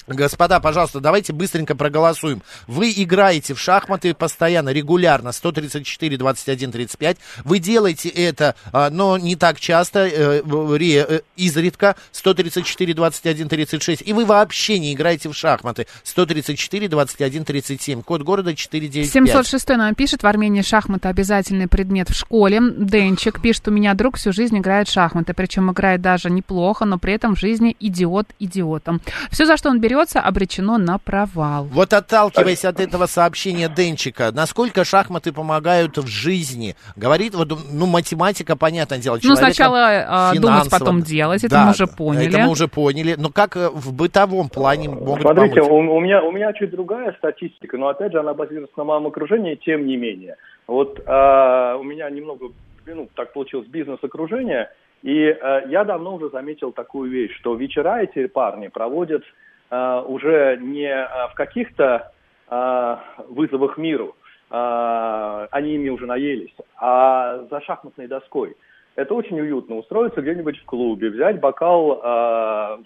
Господа, 0.08 0.58
пожалуйста, 0.60 1.00
давайте 1.00 1.32
быстренько 1.32 1.76
проголосуем. 1.76 2.42
Вы 2.66 2.92
играете 2.96 3.54
в 3.54 3.60
шахматы 3.60 4.14
постоянно, 4.14 4.70
регулярно, 4.70 5.32
134, 5.32 6.16
21, 6.16 6.72
35. 6.72 7.18
Вы 7.44 7.58
делаете 7.58 8.08
это, 8.08 8.54
а, 8.72 8.88
но 8.90 9.18
не 9.18 9.36
так 9.36 9.60
часто, 9.60 10.06
э, 10.06 10.42
э, 10.42 11.20
изредка, 11.36 11.96
134, 12.12 12.94
21, 12.94 13.48
36. 13.48 14.02
И 14.04 14.12
вы 14.12 14.24
вообще 14.24 14.78
не 14.78 14.94
играете 14.94 15.28
в 15.28 15.34
шахматы, 15.34 15.86
134, 16.04 16.88
21, 16.88 17.44
37. 17.44 18.02
Код 18.02 18.22
города 18.22 18.54
495. 18.54 19.12
706 19.12 19.68
нам 19.76 19.94
пишет, 19.94 20.22
в 20.22 20.26
Армении 20.26 20.62
шахматы 20.62 21.08
обязательный 21.08 21.68
предмет 21.68 22.08
в 22.08 22.14
школе. 22.14 22.60
Денчик 22.78 23.42
пишет, 23.42 23.68
у 23.68 23.70
меня 23.70 23.92
друг 23.94 24.16
всю 24.16 24.32
жизнь 24.32 24.56
играет 24.56 24.88
в 24.88 24.92
шахматы, 24.92 25.34
причем 25.34 25.70
играет 25.70 26.00
даже 26.00 26.30
неплохо, 26.30 26.86
но 26.86 26.98
при 26.98 27.12
этом 27.12 27.36
в 27.36 27.38
жизни 27.38 27.76
идиот 27.78 28.28
идиотом. 28.38 29.00
Все, 29.30 29.44
за 29.44 29.56
что 29.56 29.68
он 29.68 29.80
берется, 29.98 30.20
обречено 30.20 30.78
на 30.78 30.98
провал. 30.98 31.64
Вот 31.64 31.92
отталкиваясь 31.92 32.64
от 32.64 32.80
этого 32.80 33.06
сообщения 33.06 33.68
Денчика, 33.68 34.30
насколько 34.32 34.84
шахматы 34.84 35.32
помогают 35.32 35.96
в 35.98 36.06
жизни? 36.06 36.74
Говорит, 36.96 37.34
вот, 37.34 37.48
ну, 37.72 37.86
математика, 37.86 38.56
понятное 38.56 38.98
дело, 38.98 39.18
Ну, 39.22 39.36
сначала 39.36 40.04
а, 40.08 40.34
думать, 40.34 40.70
потом 40.70 41.02
делать, 41.02 41.44
это 41.44 41.54
Да, 41.54 41.64
мы 41.64 41.70
уже 41.70 41.86
поняли. 41.86 42.28
Это 42.28 42.38
мы 42.38 42.50
уже 42.50 42.68
поняли. 42.68 43.14
Но 43.18 43.30
как 43.30 43.56
э, 43.56 43.68
в 43.68 43.92
бытовом 43.92 44.48
плане 44.48 44.88
могут 44.88 45.22
Смотрите, 45.22 45.60
помочь? 45.60 45.70
у, 45.70 45.96
у 45.96 46.00
меня, 46.00 46.22
у 46.22 46.32
меня 46.32 46.52
чуть 46.52 46.70
другая 46.70 47.12
статистика, 47.18 47.76
но 47.76 47.88
опять 47.88 48.12
же 48.12 48.20
она 48.20 48.34
базируется 48.34 48.78
на 48.78 48.84
моем 48.84 49.06
окружении, 49.06 49.54
тем 49.56 49.86
не 49.86 49.96
менее. 49.96 50.36
Вот 50.66 51.00
а, 51.06 51.76
у 51.76 51.82
меня 51.82 52.10
немного, 52.10 52.48
ну, 52.86 53.08
так 53.14 53.32
получилось, 53.32 53.66
бизнес-окружение, 53.68 54.70
и 55.02 55.28
а, 55.28 55.64
я 55.68 55.84
давно 55.84 56.16
уже 56.16 56.30
заметил 56.30 56.72
такую 56.72 57.10
вещь, 57.10 57.34
что 57.38 57.54
вечера 57.54 58.02
эти 58.02 58.26
парни 58.26 58.68
проводят 58.68 59.22
уже 59.70 60.58
не 60.60 60.90
а, 60.90 61.28
в 61.28 61.34
каких-то 61.34 62.10
а, 62.48 63.02
вызовах 63.28 63.76
миру. 63.78 64.16
Они 64.50 65.74
ими 65.74 65.90
уже 65.90 66.06
наелись. 66.06 66.54
А 66.80 67.44
за 67.50 67.60
шахматной 67.60 68.06
доской 68.06 68.56
это 68.96 69.12
очень 69.12 69.38
уютно 69.38 69.76
устроиться 69.76 70.22
где-нибудь 70.22 70.58
в 70.58 70.64
клубе, 70.64 71.10
взять 71.10 71.38
бокал 71.38 72.00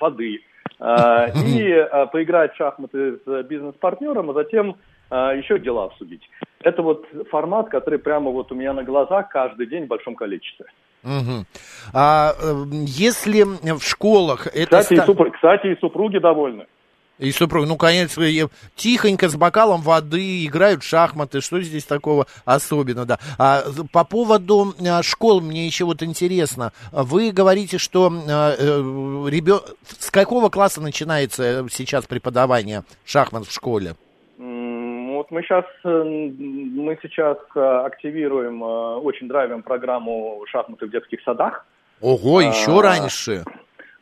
воды 0.01 0.41
и 0.81 1.89
поиграть 2.11 2.55
в 2.55 2.57
шахматы 2.57 3.21
с 3.25 3.43
бизнес-партнером, 3.45 4.31
а 4.31 4.35
затем 4.35 4.75
еще 5.09 5.61
дела 5.61 5.85
обсудить. 5.85 6.29
Это 6.65 6.83
вот 6.83 7.07
формат, 7.31 7.69
который 7.69 8.01
прямо 8.01 8.33
вот 8.33 8.51
у 8.51 8.57
меня 8.57 8.73
на 8.73 8.83
глазах 8.83 9.29
каждый 9.29 9.67
день 9.67 9.85
в 9.85 9.89
большом 9.89 10.17
количестве. 10.17 10.67
Мгм. 11.03 11.47
А, 11.93 12.35
э, 12.39 12.65
если 12.87 13.43
в 13.43 13.83
школах 13.83 14.47
это... 14.47 14.81
Кстати, 14.81 14.95
и, 14.95 14.97
ста- 14.97 15.07
супр- 15.07 15.31
кстати, 15.33 15.67
и 15.69 15.81
супруги 15.81 16.19
довольны. 16.19 16.67
И 17.19 17.31
супруг, 17.31 17.67
ну, 17.69 17.77
конечно, 17.77 18.25
тихонько 18.75 19.29
с 19.29 19.37
бокалом 19.37 19.83
воды 19.83 20.45
играют 20.45 20.83
в 20.83 20.87
шахматы. 20.87 21.41
Что 21.41 21.61
здесь 21.61 21.85
такого 21.85 22.27
особенного, 22.45 23.07
да? 23.07 23.19
А, 23.39 23.65
по 23.93 24.03
поводу 24.05 24.75
а, 24.85 25.03
школ 25.03 25.41
мне 25.41 25.67
еще 25.67 25.85
вот 25.85 26.03
интересно. 26.03 26.73
Вы 26.91 27.31
говорите, 27.31 27.79
что 27.79 28.09
ребенок... 28.09 29.77
С 29.99 30.11
какого 30.11 30.49
класса 30.49 30.81
начинается 30.81 31.67
сейчас 31.71 32.07
преподавание 32.07 32.83
шахмат 33.05 33.47
в 33.47 33.53
школе? 33.53 33.95
Вот 35.33 35.39
мы 35.39 35.43
сейчас, 35.45 35.65
мы 35.83 36.99
сейчас 37.01 37.39
э, 37.57 37.61
активируем, 37.87 38.63
э, 38.63 38.97
очень 38.97 39.29
драйвим 39.29 39.63
программу 39.63 40.45
шахматы 40.47 40.87
в 40.87 40.91
детских 40.91 41.23
садах. 41.23 41.65
Ого, 42.03 42.43
еще 42.43 42.79
А, 42.79 42.83
раньше. 42.83 43.43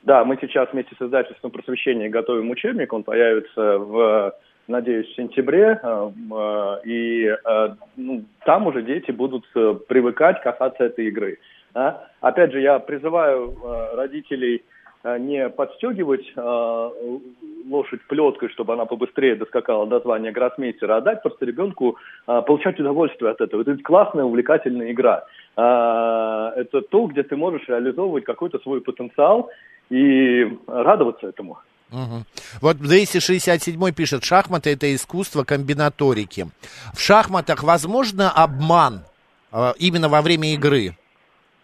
Да, 0.03 0.25
мы 0.25 0.39
сейчас 0.41 0.69
вместе 0.73 0.97
с 0.99 1.03
издательством 1.03 1.53
просвещения 1.53 2.09
готовим 2.09 2.51
учебник. 2.51 2.93
Он 2.93 3.05
появится 3.05 3.79
в, 3.79 4.35
надеюсь, 4.67 5.07
в 5.07 5.15
сентябре. 5.15 5.79
э, 5.81 6.11
э, 6.33 6.77
И 6.85 7.27
э, 7.27 7.69
ну, 7.97 8.25
там 8.45 8.67
уже 8.67 8.83
дети 8.83 9.13
будут 9.13 9.45
э, 9.55 9.75
привыкать 9.89 10.43
касаться 10.43 10.83
этой 10.85 11.07
игры. 11.07 11.39
да. 11.75 12.09
Опять 12.21 12.51
же, 12.51 12.61
я 12.61 12.81
призываю 12.81 13.53
э, 13.53 13.95
родителей 13.95 14.57
э, 14.57 14.80
не 15.05 15.49
подстегивать 15.49 16.31
э, 16.37 16.91
лошадь 17.69 18.03
плеткой, 18.07 18.51
чтобы 18.51 18.75
она 18.75 18.85
побыстрее 18.85 19.35
доскакала 19.35 19.87
до 19.87 20.01
звания 20.01 20.33
гроссмейстера, 20.33 20.97
а 20.97 21.01
дать 21.01 21.23
просто 21.23 21.47
ребенку 21.47 21.97
э, 22.27 22.43
получать 22.47 22.79
удовольствие 22.79 23.31
от 23.31 23.41
этого. 23.41 23.63
Это 23.63 23.73
ведь 23.73 23.83
классная, 23.83 24.25
увлекательная 24.25 24.93
игра. 24.93 25.25
А, 25.57 26.53
Это 26.57 26.83
то, 26.83 27.07
где 27.07 27.23
ты 27.23 27.37
можешь 27.37 27.67
реализовывать 27.69 28.25
какой-то 28.25 28.59
свой 28.59 28.81
потенциал 28.81 29.51
и 29.89 30.59
радоваться 30.67 31.29
этому. 31.29 31.59
Мгм. 31.91 32.25
Вот 32.61 32.77
267 32.77 33.93
пишет, 33.93 34.25
шахматы 34.25 34.71
это 34.71 34.95
искусство 34.95 35.45
комбинаторики. 35.45 36.47
В 36.95 37.01
шахматах 37.01 37.63
возможно 37.63 38.31
обман 38.31 39.01
э, 39.53 39.73
именно 39.79 40.09
во 40.09 40.23
время 40.23 40.53
игры? 40.55 40.95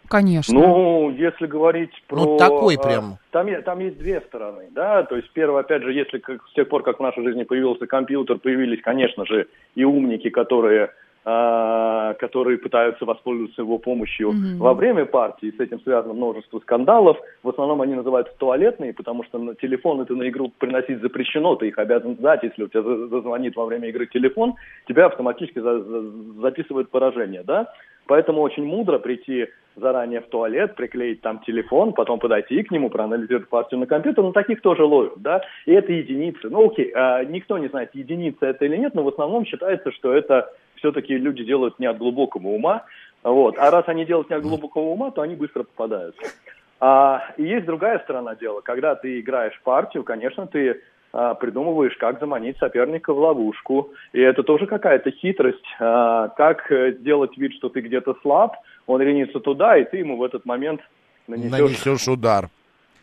Конечно. 0.09 0.55
Ну, 0.55 1.11
если 1.11 1.47
говорить 1.47 1.91
про... 2.09 2.17
Ну, 2.17 2.37
такой 2.37 2.77
а, 2.77 2.83
прям. 2.83 3.05
Там, 3.31 3.47
там 3.63 3.79
есть 3.81 3.99
две 3.99 4.21
стороны, 4.23 4.69
да, 4.71 5.03
то 5.05 5.17
есть 5.17 5.31
первое, 5.33 5.61
опять 5.61 5.83
же, 5.83 5.93
если 5.93 6.19
как, 6.19 6.47
с 6.49 6.53
тех 6.55 6.69
пор, 6.69 6.83
как 6.83 6.99
в 6.99 7.03
нашей 7.03 7.25
жизни 7.25 7.45
появился 7.45 7.87
компьютер, 7.87 8.39
появились, 8.39 8.81
конечно 8.83 9.27
же, 9.27 9.47
и 9.75 9.85
умники, 9.85 10.31
которые 10.31 10.91
а, 11.29 12.15
которые 12.21 12.57
пытаются 12.57 13.05
воспользоваться 13.05 13.63
его 13.63 13.79
помощью 13.79 14.31
Мгм. 14.31 14.59
во 14.59 14.75
время 14.75 15.07
партии. 15.07 15.53
С 15.57 15.59
этим 15.59 15.81
связано 15.81 16.15
множество 16.15 16.61
скандалов. 16.61 17.17
В 17.43 17.49
основном 17.49 17.83
они 17.83 17.95
называются 17.95 18.33
туалетные, 18.39 18.95
потому 18.95 19.25
что 19.25 19.39
на 19.39 19.57
телефон 19.57 20.01
это 20.01 20.15
на 20.15 20.29
игру 20.29 20.53
приносить 20.57 21.01
запрещено. 21.01 21.57
Ты 21.57 21.67
их 21.67 21.79
обязан 21.79 22.15
сдать. 22.15 22.45
Если 22.45 22.63
у 22.63 22.69
тебя 22.69 22.83
за- 22.83 23.09
зазвонит 23.09 23.57
во 23.57 23.67
время 23.67 23.89
игры 23.89 24.07
телефон, 24.07 24.55
тебя 24.87 25.07
автоматически 25.07 25.59
за- 25.59 25.81
за- 25.83 26.41
записывают 26.43 26.91
поражение, 26.91 27.43
да? 27.45 27.73
Поэтому 28.07 28.41
очень 28.43 28.65
мудро 28.65 28.99
прийти 28.99 29.49
заранее 29.77 30.21
в 30.21 30.29
туалет, 30.29 30.75
приклеить 30.75 31.21
там 31.21 31.41
телефон, 31.41 31.93
потом 31.93 32.19
подойти 32.19 32.63
к 32.63 32.71
нему, 32.71 32.89
проанализировать 32.89 33.49
партию 33.49 33.81
на 33.81 33.87
компьютер, 33.87 34.25
но 34.25 34.33
таких 34.33 34.63
тоже 34.63 34.85
ловят, 34.85 35.15
да, 35.17 35.43
и 35.67 35.73
это 35.73 35.93
единицы. 35.93 36.49
Ну, 36.49 36.67
окей, 36.67 36.91
а, 36.95 37.23
никто 37.25 37.59
не 37.59 37.69
знает, 37.69 37.91
единица 37.95 38.47
это 38.47 38.65
или 38.65 38.77
нет, 38.77 38.95
но 38.95 39.03
в 39.03 39.09
основном 39.09 39.45
считается, 39.45 39.93
что 39.93 40.13
это 40.13 40.51
все-таки 40.77 41.17
люди 41.17 41.45
делают 41.45 41.79
не 41.79 41.87
от 41.87 41.99
глубокого 41.99 42.49
ума, 42.49 42.85
вот, 43.23 43.59
а 43.59 43.71
раз 43.71 43.85
они 43.87 44.07
делают 44.07 44.31
не 44.31 44.37
от 44.37 44.43
глубокого 44.43 44.85
ума, 44.85 45.11
то 45.11 45.21
они 45.21 45.35
быстро 45.35 45.65
попадаются. 45.65 46.23
А, 46.81 47.35
и 47.37 47.43
есть 47.43 47.67
другая 47.67 47.99
сторона 48.01 48.35
дела, 48.35 48.61
когда 48.63 48.95
ты 48.95 49.21
играешь 49.21 49.61
партию, 49.63 50.05
конечно, 50.05 50.47
ты 50.47 50.83
придумываешь, 51.35 51.97
как 51.97 52.21
заманить 52.21 52.59
соперника 52.59 53.15
в 53.15 53.19
ловушку. 53.19 53.91
И 54.13 54.21
это 54.21 54.43
тоже 54.43 54.67
какая-то 54.67 55.11
хитрость. 55.11 55.65
а, 55.81 56.29
как 56.29 56.71
э, 56.71 56.93
сделать 56.93 57.37
вид, 57.39 57.53
что 57.55 57.69
ты 57.69 57.81
где-то 57.81 58.17
слаб, 58.23 58.57
он 58.87 59.01
ринется 59.01 59.41
туда, 59.41 59.79
и 59.79 59.85
ты 59.85 59.99
ему 59.99 60.17
в 60.17 60.23
этот 60.23 60.45
момент 60.45 60.81
нанесешь... 61.27 61.51
Нанесешь 61.51 62.09
удар. 62.09 62.51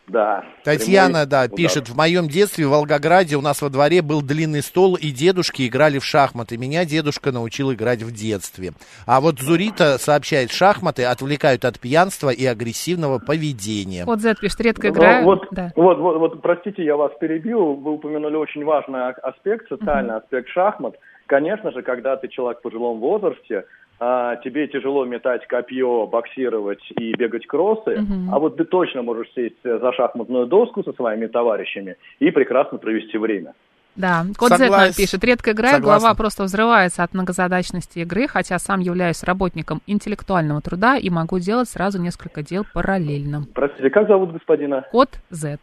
Да. 0.07 0.43
Татьяна, 0.63 1.09
прямой 1.09 1.25
да, 1.27 1.43
удар. 1.45 1.55
пишет, 1.55 1.89
в 1.89 1.95
моем 1.95 2.27
детстве 2.27 2.67
в 2.67 2.71
Волгограде 2.71 3.35
у 3.37 3.41
нас 3.41 3.61
во 3.61 3.69
дворе 3.69 4.01
был 4.01 4.21
длинный 4.21 4.61
стол, 4.61 4.95
и 4.95 5.11
дедушки 5.11 5.67
играли 5.67 5.99
в 5.99 6.05
шахматы. 6.05 6.57
Меня 6.57 6.83
дедушка 6.85 7.31
научил 7.31 7.71
играть 7.73 8.03
в 8.03 8.11
детстве. 8.11 8.73
А 9.05 9.21
вот 9.21 9.39
Зурита 9.39 9.97
сообщает, 9.97 10.51
шахматы 10.51 11.05
отвлекают 11.05 11.63
от 11.63 11.79
пьянства 11.79 12.29
и 12.29 12.45
агрессивного 12.45 13.19
поведения. 13.19 14.03
Вот 14.05 14.19
Z 14.19 14.35
пишет, 14.41 14.59
редко 14.61 14.87
Ну, 14.87 14.93
играю. 14.93 15.23
Вот, 15.23 15.47
Да. 15.51 15.71
вот, 15.75 15.97
вот, 15.99 16.17
вот, 16.17 16.41
простите, 16.41 16.83
я 16.83 16.97
вас 16.97 17.11
перебил. 17.19 17.75
Вы 17.75 17.93
упомянули 17.93 18.35
очень 18.35 18.65
важный 18.65 19.11
аспект, 19.11 19.69
социальный 19.69 20.17
аспект 20.17 20.49
шахмат. 20.49 20.95
Конечно 21.27 21.71
же, 21.71 21.81
когда 21.81 22.17
ты 22.17 22.27
человек 22.27 22.59
в 22.59 22.61
пожилом 22.61 22.99
возрасте, 22.99 23.65
а, 23.99 24.35
тебе 24.37 24.67
тяжело 24.67 25.05
метать 25.05 25.47
копье, 25.47 26.07
боксировать 26.07 26.83
и 26.99 27.13
бегать 27.15 27.45
кроссы, 27.47 27.97
Мгм. 28.01 28.33
а 28.33 28.39
вот 28.39 28.57
ты 28.57 28.65
точно 28.65 29.01
можешь 29.01 29.31
сесть 29.33 29.55
за 29.63 29.91
шахматную 29.93 30.47
доску 30.47 30.83
со 30.83 30.93
своими 30.93 31.27
товарищами 31.27 31.95
и 32.19 32.31
прекрасно 32.31 32.77
провести 32.77 33.17
время. 33.17 33.53
Да, 33.95 34.23
код 34.39 34.53
Z 34.53 34.69
нам 34.71 34.91
пишет, 34.97 35.23
редко 35.23 35.51
играю, 35.51 35.75
Согласен. 35.75 35.99
голова 36.01 36.15
просто 36.15 36.43
взрывается 36.45 37.03
от 37.03 37.13
многозадачности 37.13 37.99
игры, 37.99 38.27
хотя 38.27 38.57
сам 38.57 38.79
являюсь 38.79 39.23
работником 39.23 39.81
интеллектуального 39.85 40.61
труда 40.61 40.97
и 40.97 41.11
могу 41.11 41.37
делать 41.37 41.69
сразу 41.69 42.01
несколько 42.01 42.41
дел 42.41 42.65
параллельно. 42.73 43.43
Простите, 43.53 43.91
как 43.91 44.07
зовут 44.07 44.31
господина? 44.33 44.83
Код 44.91 45.09
Z. 45.29 45.59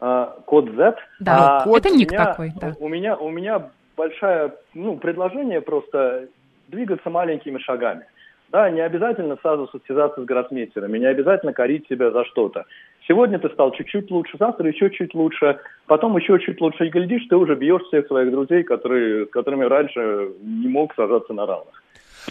А, 0.00 0.36
код 0.46 0.66
Z. 0.76 0.94
Да, 1.18 1.58
А, 1.58 1.64
код- 1.64 1.78
это 1.84 1.92
у 1.92 1.96
ник 1.96 2.12
меня- 2.12 2.24
такой, 2.26 2.52
да. 2.60 2.74
У 2.78 2.86
меня, 2.88 3.16
у 3.16 3.28
меня 3.28 3.70
большое 3.96 4.54
ну, 4.74 4.96
предложение 4.96 5.60
просто 5.60 6.28
двигаться 6.68 7.10
маленькими 7.10 7.58
шагами. 7.58 8.04
Да, 8.50 8.70
не 8.70 8.80
обязательно 8.80 9.36
сразу 9.42 9.68
состязаться 9.68 10.22
с 10.22 10.24
гроссмейстерами, 10.24 10.98
не 10.98 11.06
обязательно 11.06 11.52
корить 11.52 11.86
себя 11.86 12.10
за 12.10 12.24
что-то. 12.24 12.64
Сегодня 13.06 13.38
ты 13.38 13.50
стал 13.50 13.72
чуть-чуть 13.72 14.10
лучше, 14.10 14.38
завтра 14.38 14.68
еще 14.68 14.90
чуть 14.90 15.14
лучше, 15.14 15.58
потом 15.86 16.16
еще 16.16 16.38
чуть 16.38 16.60
лучше. 16.60 16.86
И 16.86 16.90
глядишь, 16.90 17.26
ты 17.28 17.36
уже 17.36 17.54
бьешь 17.56 17.82
всех 17.82 18.06
своих 18.06 18.30
друзей, 18.30 18.62
которые, 18.62 19.26
с 19.26 19.30
которыми 19.30 19.64
раньше 19.64 20.30
не 20.42 20.68
мог 20.68 20.94
сажаться 20.94 21.34
на 21.34 21.46
равных. 21.46 21.82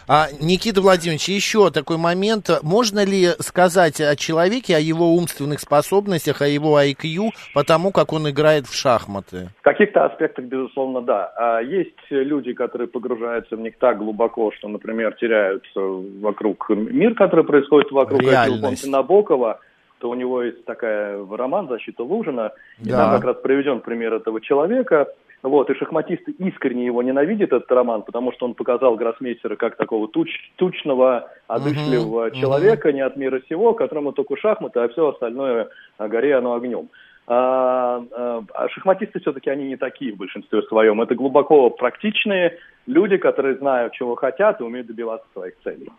А, 0.07 0.27
Никита 0.39 0.81
Владимирович, 0.81 1.27
еще 1.29 1.69
такой 1.71 1.97
момент. 1.97 2.49
Можно 2.63 3.03
ли 3.03 3.29
сказать 3.39 3.99
о 4.01 4.15
человеке, 4.15 4.75
о 4.75 4.79
его 4.79 5.13
умственных 5.15 5.59
способностях, 5.59 6.41
о 6.41 6.47
его 6.47 6.79
IQ, 6.81 7.29
потому 7.53 7.91
как 7.91 8.13
он 8.13 8.29
играет 8.29 8.67
в 8.67 8.75
шахматы? 8.75 9.49
В 9.59 9.63
каких-то 9.63 10.05
аспектах, 10.05 10.45
безусловно, 10.45 11.01
да. 11.01 11.31
А 11.35 11.59
есть 11.61 11.95
люди, 12.09 12.53
которые 12.53 12.87
погружаются 12.87 13.55
в 13.55 13.59
них 13.59 13.77
так 13.79 13.97
глубоко, 13.97 14.51
что, 14.57 14.67
например, 14.67 15.15
теряются 15.19 15.79
вокруг 15.79 16.69
мир, 16.69 17.15
который 17.15 17.45
происходит 17.45 17.91
вокруг. 17.91 18.21
Если 18.21 18.31
Реальность. 18.31 18.87
Набокова, 18.87 19.59
то 19.99 20.09
у 20.09 20.15
него 20.15 20.43
есть 20.43 20.63
такая 20.65 21.17
роман 21.29 21.67
«Защита 21.67 22.03
Лужина», 22.03 22.51
и 22.79 22.89
Да. 22.89 22.97
там 22.97 23.15
как 23.15 23.23
раз 23.25 23.37
приведен 23.41 23.81
пример 23.81 24.13
этого 24.13 24.39
человека. 24.41 25.07
Вот, 25.47 25.69
и 25.69 25.75
шахматисты 25.75 26.31
искренне 26.31 26.85
его 26.85 27.01
ненавидят, 27.01 27.53
этот 27.53 27.71
роман, 27.71 28.01
потому 28.01 28.31
что 28.33 28.45
он 28.45 28.53
показал 28.53 28.95
гроссмейстера 28.95 29.55
как 29.55 29.77
такого 29.77 30.07
туч- 30.07 30.51
тучного, 30.57 31.29
одышливого 31.47 32.27
Мгм, 32.27 32.35
человека, 32.35 32.91
не 32.91 33.01
от 33.01 33.15
мира 33.15 33.41
сего, 33.47 33.73
которому 33.73 34.11
только 34.11 34.35
шахматы, 34.35 34.79
а 34.81 34.89
все 34.89 35.07
остальное 35.07 35.69
а, 35.97 36.07
горе 36.09 36.35
оно 36.35 36.53
огнем. 36.53 36.89
А, 37.27 38.03
а, 38.11 38.43
а 38.53 38.69
шахматисты 38.69 39.19
все-таки 39.19 39.49
они 39.49 39.67
не 39.67 39.77
такие 39.77 40.13
в 40.13 40.17
большинстве 40.17 40.61
своем. 40.63 41.01
Это 41.01 41.15
глубоко 41.15 41.69
практичные 41.69 42.57
люди, 42.85 43.17
которые 43.17 43.55
знают, 43.55 43.93
чего 43.93 44.15
хотят 44.15 44.59
и 44.59 44.63
умеют 44.63 44.87
добиваться 44.87 45.27
своих 45.33 45.53
целей. 45.63 45.89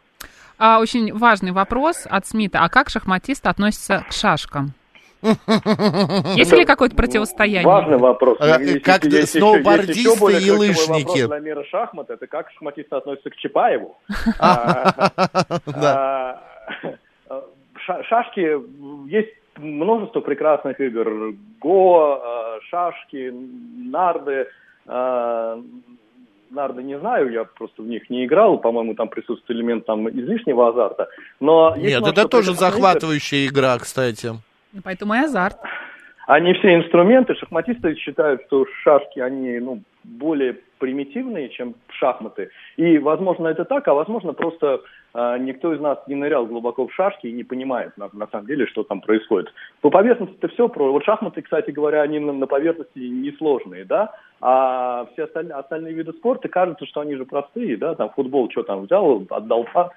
А 0.58 0.80
очень 0.80 1.16
важный 1.16 1.52
вопрос 1.52 2.06
от 2.10 2.26
Смита. 2.26 2.58
А 2.62 2.68
как 2.68 2.88
шахматисты 2.88 3.48
относятся 3.48 4.04
к 4.08 4.12
шашкам? 4.12 4.72
Есть 5.22 6.52
ли 6.52 6.64
какое-то 6.64 6.96
противостояние? 6.96 7.66
Важный 7.66 7.98
вопрос. 7.98 8.38
А, 8.40 8.58
как 8.82 9.04
сноубордисты 9.04 10.02
и 10.02 10.50
лыжники. 10.50 11.22
вопрос 11.22 11.28
для 11.28 11.38
мира 11.40 11.64
шахмат. 11.64 12.10
Это 12.10 12.26
как 12.26 12.50
шахматисты 12.52 12.96
относятся 12.96 13.30
к 13.30 13.36
Чапаеву. 13.36 13.96
А, 14.40 16.40
ша- 17.86 18.02
Шашки, 18.04 19.10
есть 19.10 19.34
множество 19.56 20.20
прекрасных 20.20 20.80
игр. 20.80 21.34
Го, 21.60 22.20
а, 22.22 22.58
шашки, 22.68 23.32
нарды. 23.90 24.46
а, 24.86 25.60
нарды 26.50 26.82
не 26.82 26.98
знаю, 26.98 27.30
я 27.30 27.44
просто 27.44 27.82
в 27.82 27.86
них 27.86 28.08
не 28.10 28.24
играл, 28.24 28.58
по-моему, 28.58 28.94
там 28.94 29.08
присутствует 29.08 29.58
элемент 29.58 29.86
там 29.86 30.08
излишнего 30.08 30.68
азарта. 30.68 31.08
Но 31.40 31.74
Нет, 31.76 32.06
это 32.06 32.28
тоже 32.28 32.54
захватывающая 32.54 33.46
игра, 33.46 33.76
кстати. 33.78 34.32
Поэтому 34.84 35.14
и 35.14 35.18
азарт. 35.18 35.56
Они 36.26 36.52
все 36.52 36.74
инструменты, 36.74 37.34
шахматисты 37.36 37.94
считают, 37.94 38.42
что 38.46 38.66
шашки, 38.82 39.18
они, 39.18 39.58
ну, 39.60 39.82
более 40.04 40.58
примитивные, 40.78 41.48
чем 41.48 41.74
шахматы. 41.88 42.50
И, 42.76 42.98
возможно, 42.98 43.48
это 43.48 43.64
так, 43.64 43.88
а 43.88 43.94
возможно, 43.94 44.34
просто 44.34 44.82
а, 45.14 45.38
никто 45.38 45.72
из 45.72 45.80
нас 45.80 45.98
не 46.06 46.14
нырял 46.14 46.46
глубоко 46.46 46.86
в 46.86 46.92
шашки 46.92 47.26
и 47.26 47.32
не 47.32 47.44
понимает, 47.44 47.96
на, 47.96 48.10
на 48.12 48.26
самом 48.26 48.46
деле, 48.46 48.66
что 48.66 48.84
там 48.84 49.00
происходит. 49.00 49.52
По 49.80 49.90
поверхности 49.90 50.36
это 50.36 50.48
все 50.48 50.68
про... 50.68 50.92
Вот 50.92 51.04
шахматы, 51.04 51.42
кстати 51.42 51.70
говоря, 51.70 52.02
они 52.02 52.18
на, 52.18 52.32
на 52.32 52.46
поверхности 52.46 52.98
несложные, 52.98 53.84
да, 53.84 54.12
а 54.40 55.06
все 55.12 55.24
остальные, 55.24 55.54
остальные 55.54 55.94
виды 55.94 56.12
спорта 56.12 56.48
кажется, 56.48 56.86
что 56.86 57.00
они 57.00 57.16
же 57.16 57.24
простые, 57.24 57.76
да, 57.76 57.94
там 57.94 58.10
футбол, 58.10 58.50
что 58.50 58.62
там 58.62 58.82
взял, 58.82 59.26
отдал 59.30 59.64
пас, 59.72 59.90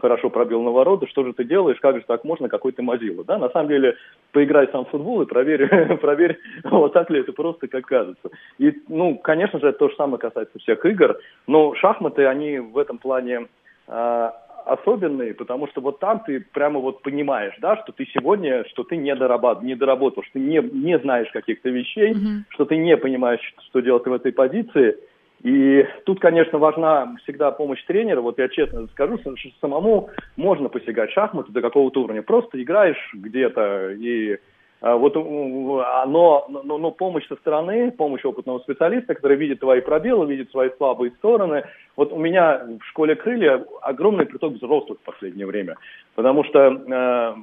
хорошо 0.00 0.30
пробил 0.30 0.62
на 0.62 0.70
ворота, 0.70 1.06
что 1.06 1.24
же 1.24 1.32
ты 1.32 1.44
делаешь, 1.44 1.78
как 1.80 1.96
же 1.96 2.04
так 2.06 2.24
можно, 2.24 2.48
какой 2.48 2.72
ты 2.72 2.82
мазила, 2.82 3.24
да, 3.24 3.38
на 3.38 3.50
самом 3.50 3.68
деле, 3.68 3.96
поиграй 4.32 4.68
сам 4.72 4.84
в 4.84 4.90
футбол 4.90 5.22
и 5.22 5.26
проверь, 5.26 5.96
проверь, 6.00 6.38
вот 6.64 6.92
так 6.92 7.10
ли 7.10 7.20
это 7.20 7.32
просто, 7.32 7.68
как 7.68 7.86
кажется. 7.86 8.30
И, 8.58 8.72
ну, 8.88 9.16
конечно 9.18 9.60
же, 9.60 9.68
это 9.68 9.78
то 9.78 9.88
же 9.88 9.96
самое 9.96 10.18
касается 10.18 10.58
всех 10.58 10.84
игр, 10.84 11.18
но 11.46 11.74
шахматы, 11.74 12.26
они 12.26 12.58
в 12.58 12.78
этом 12.78 12.98
плане 12.98 13.46
а, 13.86 14.34
особенные, 14.64 15.34
потому 15.34 15.68
что 15.68 15.80
вот 15.80 15.98
там 15.98 16.20
ты 16.20 16.40
прямо 16.52 16.80
вот 16.80 17.02
понимаешь, 17.02 17.54
да, 17.60 17.76
что 17.82 17.92
ты 17.92 18.06
сегодня, 18.06 18.64
что 18.68 18.84
ты 18.84 18.96
не, 18.96 19.14
дорабат, 19.14 19.62
не 19.62 19.74
доработал, 19.74 20.22
что 20.22 20.34
ты 20.34 20.40
не, 20.40 20.60
не 20.60 20.98
знаешь 20.98 21.30
каких-то 21.32 21.68
вещей, 21.70 22.14
что 22.50 22.64
ты 22.64 22.76
не 22.76 22.96
понимаешь, 22.96 23.40
что 23.68 23.80
делать 23.80 24.06
в 24.06 24.12
этой 24.12 24.32
позиции. 24.32 24.96
И 25.42 25.84
тут, 26.04 26.20
конечно, 26.20 26.58
важна 26.58 27.16
всегда 27.24 27.50
помощь 27.50 27.82
тренера. 27.84 28.20
Вот 28.20 28.38
я 28.38 28.48
честно 28.48 28.86
скажу, 28.88 29.18
что 29.18 29.34
самому 29.60 30.10
можно 30.36 30.68
посягать 30.68 31.10
шахматы 31.10 31.50
до 31.50 31.60
какого-то 31.60 32.02
уровня. 32.02 32.22
Просто 32.22 32.62
играешь 32.62 33.10
где-то 33.12 33.90
и 33.90 34.38
а, 34.82 34.96
вот 34.96 35.16
м, 35.16 35.78
а, 35.78 36.04
но, 36.06 36.46
но, 36.48 36.90
помощь 36.90 37.26
со 37.28 37.36
стороны, 37.36 37.92
помощь 37.92 38.24
опытного 38.24 38.58
специалиста, 38.58 39.14
который 39.14 39.36
видит 39.36 39.60
твои 39.60 39.80
пробелы, 39.80 40.26
видит 40.26 40.50
свои 40.50 40.70
слабые 40.76 41.12
стороны. 41.12 41.64
Вот 41.96 42.12
у 42.12 42.18
меня 42.18 42.66
в 42.80 42.84
школе 42.86 43.14
крылья 43.14 43.64
огромный 43.80 44.26
приток 44.26 44.54
взрослых 44.54 44.98
в 44.98 45.04
последнее 45.04 45.46
время, 45.46 45.76
потому 46.16 46.42
что 46.44 46.58
э, 46.58 47.34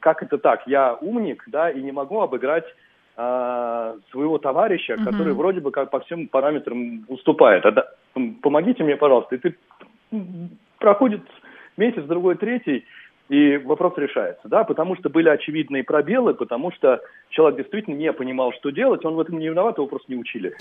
как 0.00 0.22
это 0.22 0.38
так? 0.38 0.66
Я 0.66 0.94
умник, 0.94 1.44
да, 1.46 1.70
и 1.70 1.82
не 1.82 1.92
могу 1.92 2.20
обыграть 2.20 2.64
своего 3.18 4.38
товарища, 4.38 4.94
Мгм. 4.96 5.04
который 5.04 5.32
вроде 5.32 5.60
бы 5.60 5.70
как 5.72 5.90
по 5.90 5.98
всем 6.00 6.28
параметрам 6.28 7.04
уступает. 7.08 7.66
А 7.66 7.70
да- 7.72 7.88
помогите 8.42 8.84
мне, 8.84 8.96
пожалуйста. 8.96 9.34
И 9.34 9.38
ты 9.38 9.54
проходит 10.78 11.22
месяц, 11.76 12.04
другой, 12.04 12.36
третий, 12.36 12.84
и 13.28 13.56
вопрос 13.58 13.92
решается, 13.98 14.48
да, 14.48 14.64
потому 14.64 14.96
что 14.96 15.10
были 15.10 15.28
очевидные 15.28 15.82
пробелы, 15.84 16.34
потому 16.34 16.72
что 16.72 17.00
человек 17.30 17.58
действительно 17.58 17.94
не 17.94 18.12
понимал, 18.12 18.52
что 18.58 18.70
делать, 18.70 19.04
он 19.04 19.14
в 19.14 19.20
этом 19.20 19.38
не 19.38 19.48
виноват, 19.48 19.78
его 19.78 19.86
просто 19.86 20.10
не 20.10 20.18
учили. 20.18 20.54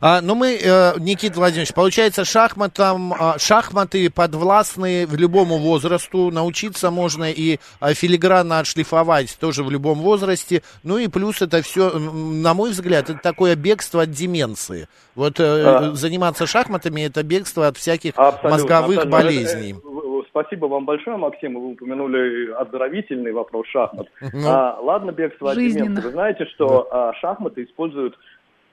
А, 0.00 0.20
ну 0.20 0.34
мы, 0.34 0.54
э, 0.62 0.92
Никита 0.98 1.38
Владимирович, 1.38 1.74
получается, 1.74 2.24
шахматам, 2.24 3.12
а, 3.12 3.38
шахматы 3.38 4.10
подвластны 4.10 5.06
в 5.06 5.14
любому 5.16 5.58
возрасту, 5.58 6.30
научиться 6.30 6.90
можно 6.90 7.30
и 7.30 7.58
а, 7.80 7.94
филигранно 7.94 8.58
отшлифовать 8.60 9.36
тоже 9.38 9.62
в 9.62 9.70
любом 9.70 9.98
возрасте. 10.00 10.62
Ну 10.82 10.98
и 10.98 11.08
плюс 11.08 11.42
это 11.42 11.62
все, 11.62 11.90
на 11.98 12.54
мой 12.54 12.70
взгляд, 12.70 13.10
это 13.10 13.18
такое 13.18 13.56
бегство 13.56 14.02
от 14.02 14.10
деменции. 14.10 14.88
Вот 15.14 15.38
э, 15.40 15.42
А. 15.44 15.92
заниматься 15.92 16.46
шахматами 16.46 17.02
это 17.02 17.22
бегство 17.22 17.66
от 17.66 17.76
всяких 17.76 18.12
Абсолютно, 18.16 18.50
мозговых 18.50 18.98
абсолютно. 18.98 19.10
болезней. 19.10 19.72
Э, 19.72 19.76
э, 19.76 20.02
Спасибо 20.30 20.64
вам 20.64 20.86
большое, 20.86 21.18
Максим. 21.18 21.60
Вы 21.60 21.72
упомянули 21.72 22.52
оздоровительный 22.52 23.32
вопрос 23.32 23.66
шахмат. 23.66 24.06
Ну. 24.32 24.48
А, 24.48 24.78
ладно, 24.80 25.10
бегство 25.12 25.50
от 25.50 25.58
деменции. 25.58 26.10
Знаете, 26.12 26.44
что 26.46 26.88
а, 26.90 27.12
шахматы 27.14 27.64
используют 27.64 28.18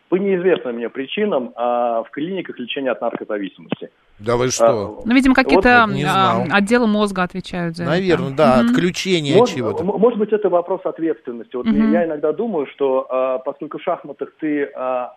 по 0.09 0.15
неизвестным 0.15 0.75
мне 0.75 0.89
причинам 0.89 1.53
а, 1.55 2.03
в 2.03 2.09
клиниках 2.09 2.59
лечения 2.59 2.91
от 2.91 3.01
наркозависимости. 3.01 3.89
Да 4.17 4.35
вы 4.35 4.49
что? 4.49 5.01
Ну, 5.05 5.13
видимо, 5.13 5.33
какие-то 5.33 5.85
вот 5.87 6.05
а, 6.05 6.45
отделы 6.51 6.87
мозга 6.87 7.23
отвечают 7.23 7.77
за 7.77 7.85
Наверное, 7.85 8.29
это. 8.29 8.37
да, 8.37 8.57
Мгм. 8.57 8.69
отключение 8.69 9.37
Может, 9.37 9.55
чего-то. 9.55 9.83
может 9.83 10.19
быть, 10.19 10.33
это 10.33 10.49
вопрос 10.49 10.81
ответственности. 10.83 11.55
Вот 11.55 11.67
Мгм. 11.67 11.91
я 11.91 12.05
иногда 12.05 12.33
думаю, 12.33 12.65
что 12.67 13.07
а, 13.09 13.37
поскольку 13.37 13.77
в 13.77 13.83
шахматах 13.83 14.33
ты 14.39 14.69
а, 14.75 15.13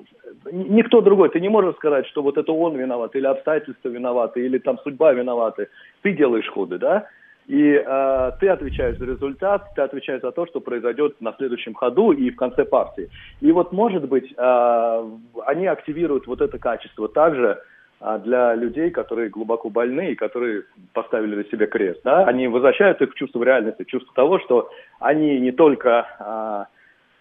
никто 0.52 1.00
другой, 1.00 1.30
ты 1.30 1.40
не 1.40 1.48
можешь 1.48 1.74
сказать, 1.76 2.06
что 2.06 2.22
вот 2.22 2.36
это 2.36 2.52
он 2.52 2.76
виноват, 2.76 3.16
или 3.16 3.26
обстоятельства 3.26 3.88
виноваты, 3.88 4.44
или 4.44 4.58
там 4.58 4.78
судьба 4.84 5.12
виновата. 5.12 5.66
Ты 6.02 6.12
делаешь 6.12 6.48
ходы, 6.48 6.78
да? 6.78 7.06
И 7.46 7.74
а, 7.74 8.30
ты 8.32 8.48
отвечаешь 8.48 8.98
за 8.98 9.04
результат, 9.04 9.74
ты 9.74 9.82
отвечаешь 9.82 10.22
за 10.22 10.32
то, 10.32 10.46
что 10.46 10.60
произойдет 10.60 11.20
на 11.20 11.32
следующем 11.32 11.74
ходу 11.74 12.12
и 12.12 12.30
в 12.30 12.36
конце 12.36 12.64
партии. 12.64 13.10
И 13.40 13.50
вот, 13.50 13.72
может 13.72 14.08
быть, 14.08 14.32
а, 14.36 15.04
они 15.46 15.66
активируют 15.66 16.26
вот 16.26 16.40
это 16.40 16.58
качество 16.58 17.08
также 17.08 17.60
а, 18.00 18.18
для 18.18 18.54
людей, 18.54 18.90
которые 18.90 19.28
глубоко 19.28 19.70
больны 19.70 20.12
и 20.12 20.16
которые 20.16 20.64
поставили 20.92 21.36
на 21.36 21.44
себе 21.44 21.66
крест. 21.66 22.00
Да? 22.02 22.24
Они 22.24 22.48
возвращают 22.48 23.00
их 23.00 23.12
в 23.12 23.14
чувство 23.14 23.44
реальности, 23.44 23.84
чувство 23.84 24.12
того, 24.14 24.40
что 24.40 24.68
они 24.98 25.38
не 25.38 25.52
только 25.52 26.06
а, 26.18 26.66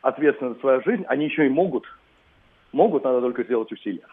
ответственны 0.02 0.56
за 0.56 0.60
свою 0.60 0.82
жизнь, 0.82 1.04
они 1.08 1.26
еще 1.26 1.46
и 1.46 1.50
могут. 1.50 1.86
Могут, 2.74 3.04
надо 3.04 3.22
только 3.22 3.44
сделать 3.44 3.72
усилия. 3.72 4.06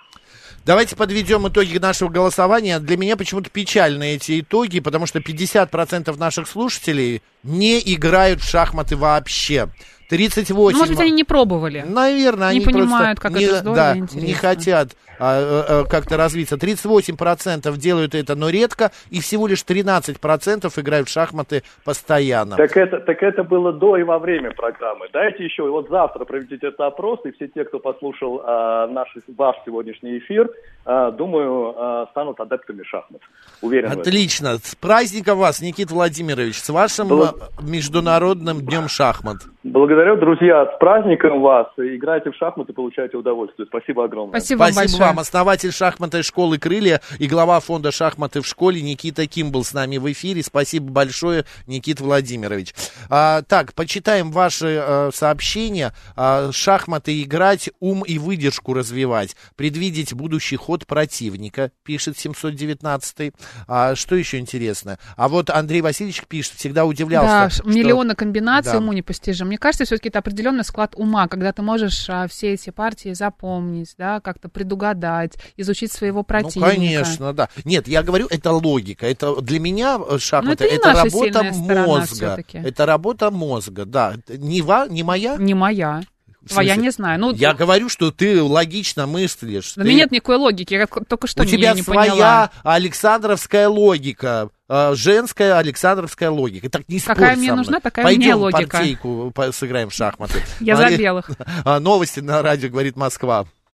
Давайте 0.64 0.96
подведем 0.96 1.48
итоги 1.48 1.78
нашего 1.78 2.08
голосования. 2.08 2.78
Для 2.78 2.96
меня 2.96 3.16
почему-то 3.16 3.48
печальны 3.48 4.16
эти 4.16 4.40
итоги, 4.40 4.80
потому 4.80 5.06
что 5.06 5.18
50% 5.18 6.14
наших 6.16 6.48
слушателей 6.48 7.22
не 7.42 7.80
играют 7.94 8.42
в 8.42 8.48
шахматы 8.48 8.96
вообще. 8.96 9.68
38... 10.08 10.72
Ну, 10.72 10.78
может 10.78 10.94
быть, 10.94 11.00
они 11.00 11.12
не 11.12 11.24
пробовали. 11.24 11.84
Наверное, 11.86 12.52
Не 12.52 12.58
они 12.58 12.66
понимают, 12.66 13.20
просто 13.20 13.34
как 13.34 13.38
не, 13.38 13.44
это 13.44 13.56
здорово 13.56 13.76
да, 13.76 13.96
интересно. 13.96 14.26
не 14.26 14.32
хотят 14.32 14.88
а, 15.18 15.82
а, 15.82 15.84
как-то 15.84 16.16
развиться. 16.16 16.56
38% 16.56 17.76
делают 17.76 18.14
это, 18.14 18.34
но 18.34 18.48
редко, 18.48 18.90
и 19.10 19.20
всего 19.20 19.46
лишь 19.46 19.64
13% 19.64 20.80
играют 20.80 21.08
в 21.08 21.12
шахматы 21.12 21.62
постоянно. 21.84 22.56
Так 22.56 22.76
это, 22.76 23.00
так 23.00 23.22
это 23.22 23.44
было 23.44 23.72
до 23.72 23.96
и 23.96 24.02
во 24.02 24.18
время 24.18 24.52
программы. 24.52 25.08
Дайте 25.12 25.44
еще, 25.44 25.68
вот 25.68 25.88
завтра 25.88 26.24
проведите 26.24 26.68
этот 26.68 26.80
опрос, 26.80 27.20
и 27.24 27.32
все 27.32 27.48
те, 27.48 27.64
кто 27.64 27.78
послушал 27.78 28.42
а, 28.44 28.86
наш, 28.86 29.08
ваш 29.36 29.56
сегодняшний 29.66 30.18
эфир, 30.18 30.50
а, 30.84 31.10
думаю, 31.10 31.74
а, 31.76 32.06
станут 32.12 32.40
адептами 32.40 32.82
шахмат. 32.84 33.20
Уверен. 33.60 33.90
Отлично. 33.92 34.56
С 34.58 34.74
праздником 34.74 35.38
вас, 35.38 35.60
Никита 35.60 35.92
Владимирович, 35.92 36.56
с 36.56 36.68
вашим 36.70 37.08
Было- 37.08 37.34
Международным 37.60 38.60
днем 38.60 38.88
шахмат. 38.88 39.38
Благодарю, 39.72 40.16
друзья, 40.16 40.64
с 40.74 40.78
праздником 40.78 41.42
вас. 41.42 41.66
Играйте 41.76 42.30
в 42.30 42.36
шахматы, 42.36 42.72
получайте 42.72 43.18
удовольствие. 43.18 43.66
Спасибо 43.66 44.04
огромное. 44.04 44.40
Спасибо, 44.40 44.60
вам 44.60 44.72
Спасибо 44.72 44.92
большое. 44.92 45.08
вам. 45.10 45.18
Основатель 45.18 45.72
шахматной 45.72 46.22
школы 46.22 46.58
«Крылья» 46.58 47.02
и 47.18 47.26
глава 47.26 47.60
фонда 47.60 47.92
«Шахматы 47.92 48.40
в 48.40 48.46
школе» 48.46 48.80
Никита 48.80 49.26
Ким 49.26 49.52
был 49.52 49.64
с 49.64 49.74
нами 49.74 49.98
в 49.98 50.10
эфире. 50.10 50.42
Спасибо 50.42 50.90
большое, 50.90 51.44
Никита 51.66 52.02
Владимирович. 52.02 52.72
А, 53.10 53.42
так, 53.42 53.74
почитаем 53.74 54.30
ваши 54.30 54.80
э, 54.82 55.10
сообщения. 55.12 55.92
А, 56.16 56.50
шахматы 56.50 57.22
играть, 57.22 57.68
ум 57.78 58.04
и 58.06 58.16
выдержку 58.18 58.72
развивать. 58.72 59.36
Предвидеть 59.56 60.14
будущий 60.14 60.56
ход 60.56 60.86
противника, 60.86 61.72
пишет 61.84 62.16
719 62.16 63.34
а, 63.66 63.94
Что 63.94 64.14
еще 64.16 64.38
интересно? 64.38 64.98
А 65.16 65.28
вот 65.28 65.50
Андрей 65.50 65.82
Васильевич 65.82 66.24
пишет, 66.26 66.54
всегда 66.54 66.86
удивлялся. 66.86 67.28
Да, 67.28 67.50
что- 67.50 67.68
миллионы 67.68 68.14
комбинаций 68.14 68.72
Да. 68.72 68.78
уму 68.78 68.94
непостижим. 68.94 69.48
Мне 69.48 69.57
кажется, 69.58 69.84
все-таки 69.84 70.08
это 70.08 70.18
определенный 70.20 70.64
склад 70.64 70.94
ума, 70.96 71.28
когда 71.28 71.52
ты 71.52 71.62
можешь 71.62 72.08
а, 72.08 72.26
все 72.28 72.54
эти 72.54 72.70
партии 72.70 73.12
запомнить, 73.12 73.94
да, 73.98 74.20
как-то 74.20 74.48
предугадать, 74.48 75.34
изучить 75.56 75.92
своего 75.92 76.22
противника. 76.22 76.58
Ну, 76.58 76.74
конечно, 76.74 77.32
да. 77.32 77.48
Нет, 77.64 77.88
я 77.88 78.02
говорю, 78.02 78.26
это 78.30 78.52
логика. 78.52 79.06
Это 79.06 79.40
для 79.40 79.60
меня 79.60 79.98
э, 79.98 80.18
шахматы, 80.18 80.64
Ну, 80.64 80.70
это 80.70 80.88
это 80.88 80.92
работа 80.92 81.42
мозга. 81.86 82.44
Это 82.52 82.86
работа 82.86 83.30
мозга, 83.30 83.84
да. 83.84 84.14
Не, 84.28 84.62
ва, 84.62 84.86
не 84.88 85.02
моя? 85.02 85.36
Не 85.36 85.54
моя. 85.54 86.02
Твоя 86.48 86.74
смысле? 86.74 86.82
не 86.86 86.90
знаю. 86.90 87.20
Ну, 87.20 87.32
Я 87.34 87.54
говорю, 87.54 87.88
что 87.88 88.10
ты 88.10 88.42
логично 88.42 89.06
мыслишь. 89.06 89.74
у 89.76 89.82
Ты- 89.82 89.94
нет 89.94 90.10
никакой 90.10 90.36
логики. 90.36 90.74
Я 90.74 90.86
только 90.86 91.26
что 91.26 91.42
У 91.42 91.46
тебя 91.46 91.72
не 91.74 91.82
своя 91.82 92.10
поняла. 92.10 92.50
Александровская 92.64 93.68
логика. 93.68 94.50
э, 94.68 94.92
Женская 94.94 95.56
Александровская 95.58 96.30
логика. 96.30 96.68
Так 96.68 96.82
не 96.88 97.00
Какая 97.00 97.36
мне 97.36 97.54
нужна, 97.54 97.80
такая 97.80 98.04
Пойдем 98.04 98.20
меня 98.22 98.36
логика. 98.36 98.66
партийку 98.78 99.30
по- 99.34 99.50
сыграем 99.52 99.88
в 99.90 99.94
шахматы. 99.94 100.42
Я 100.60 100.76
за 100.76 100.96
белых. 100.96 101.30
а, 101.64 101.80
Новости 101.80 102.20
на 102.20 102.42
радио 102.42 102.68
говорит 102.68 102.96
Москва. 102.96 103.46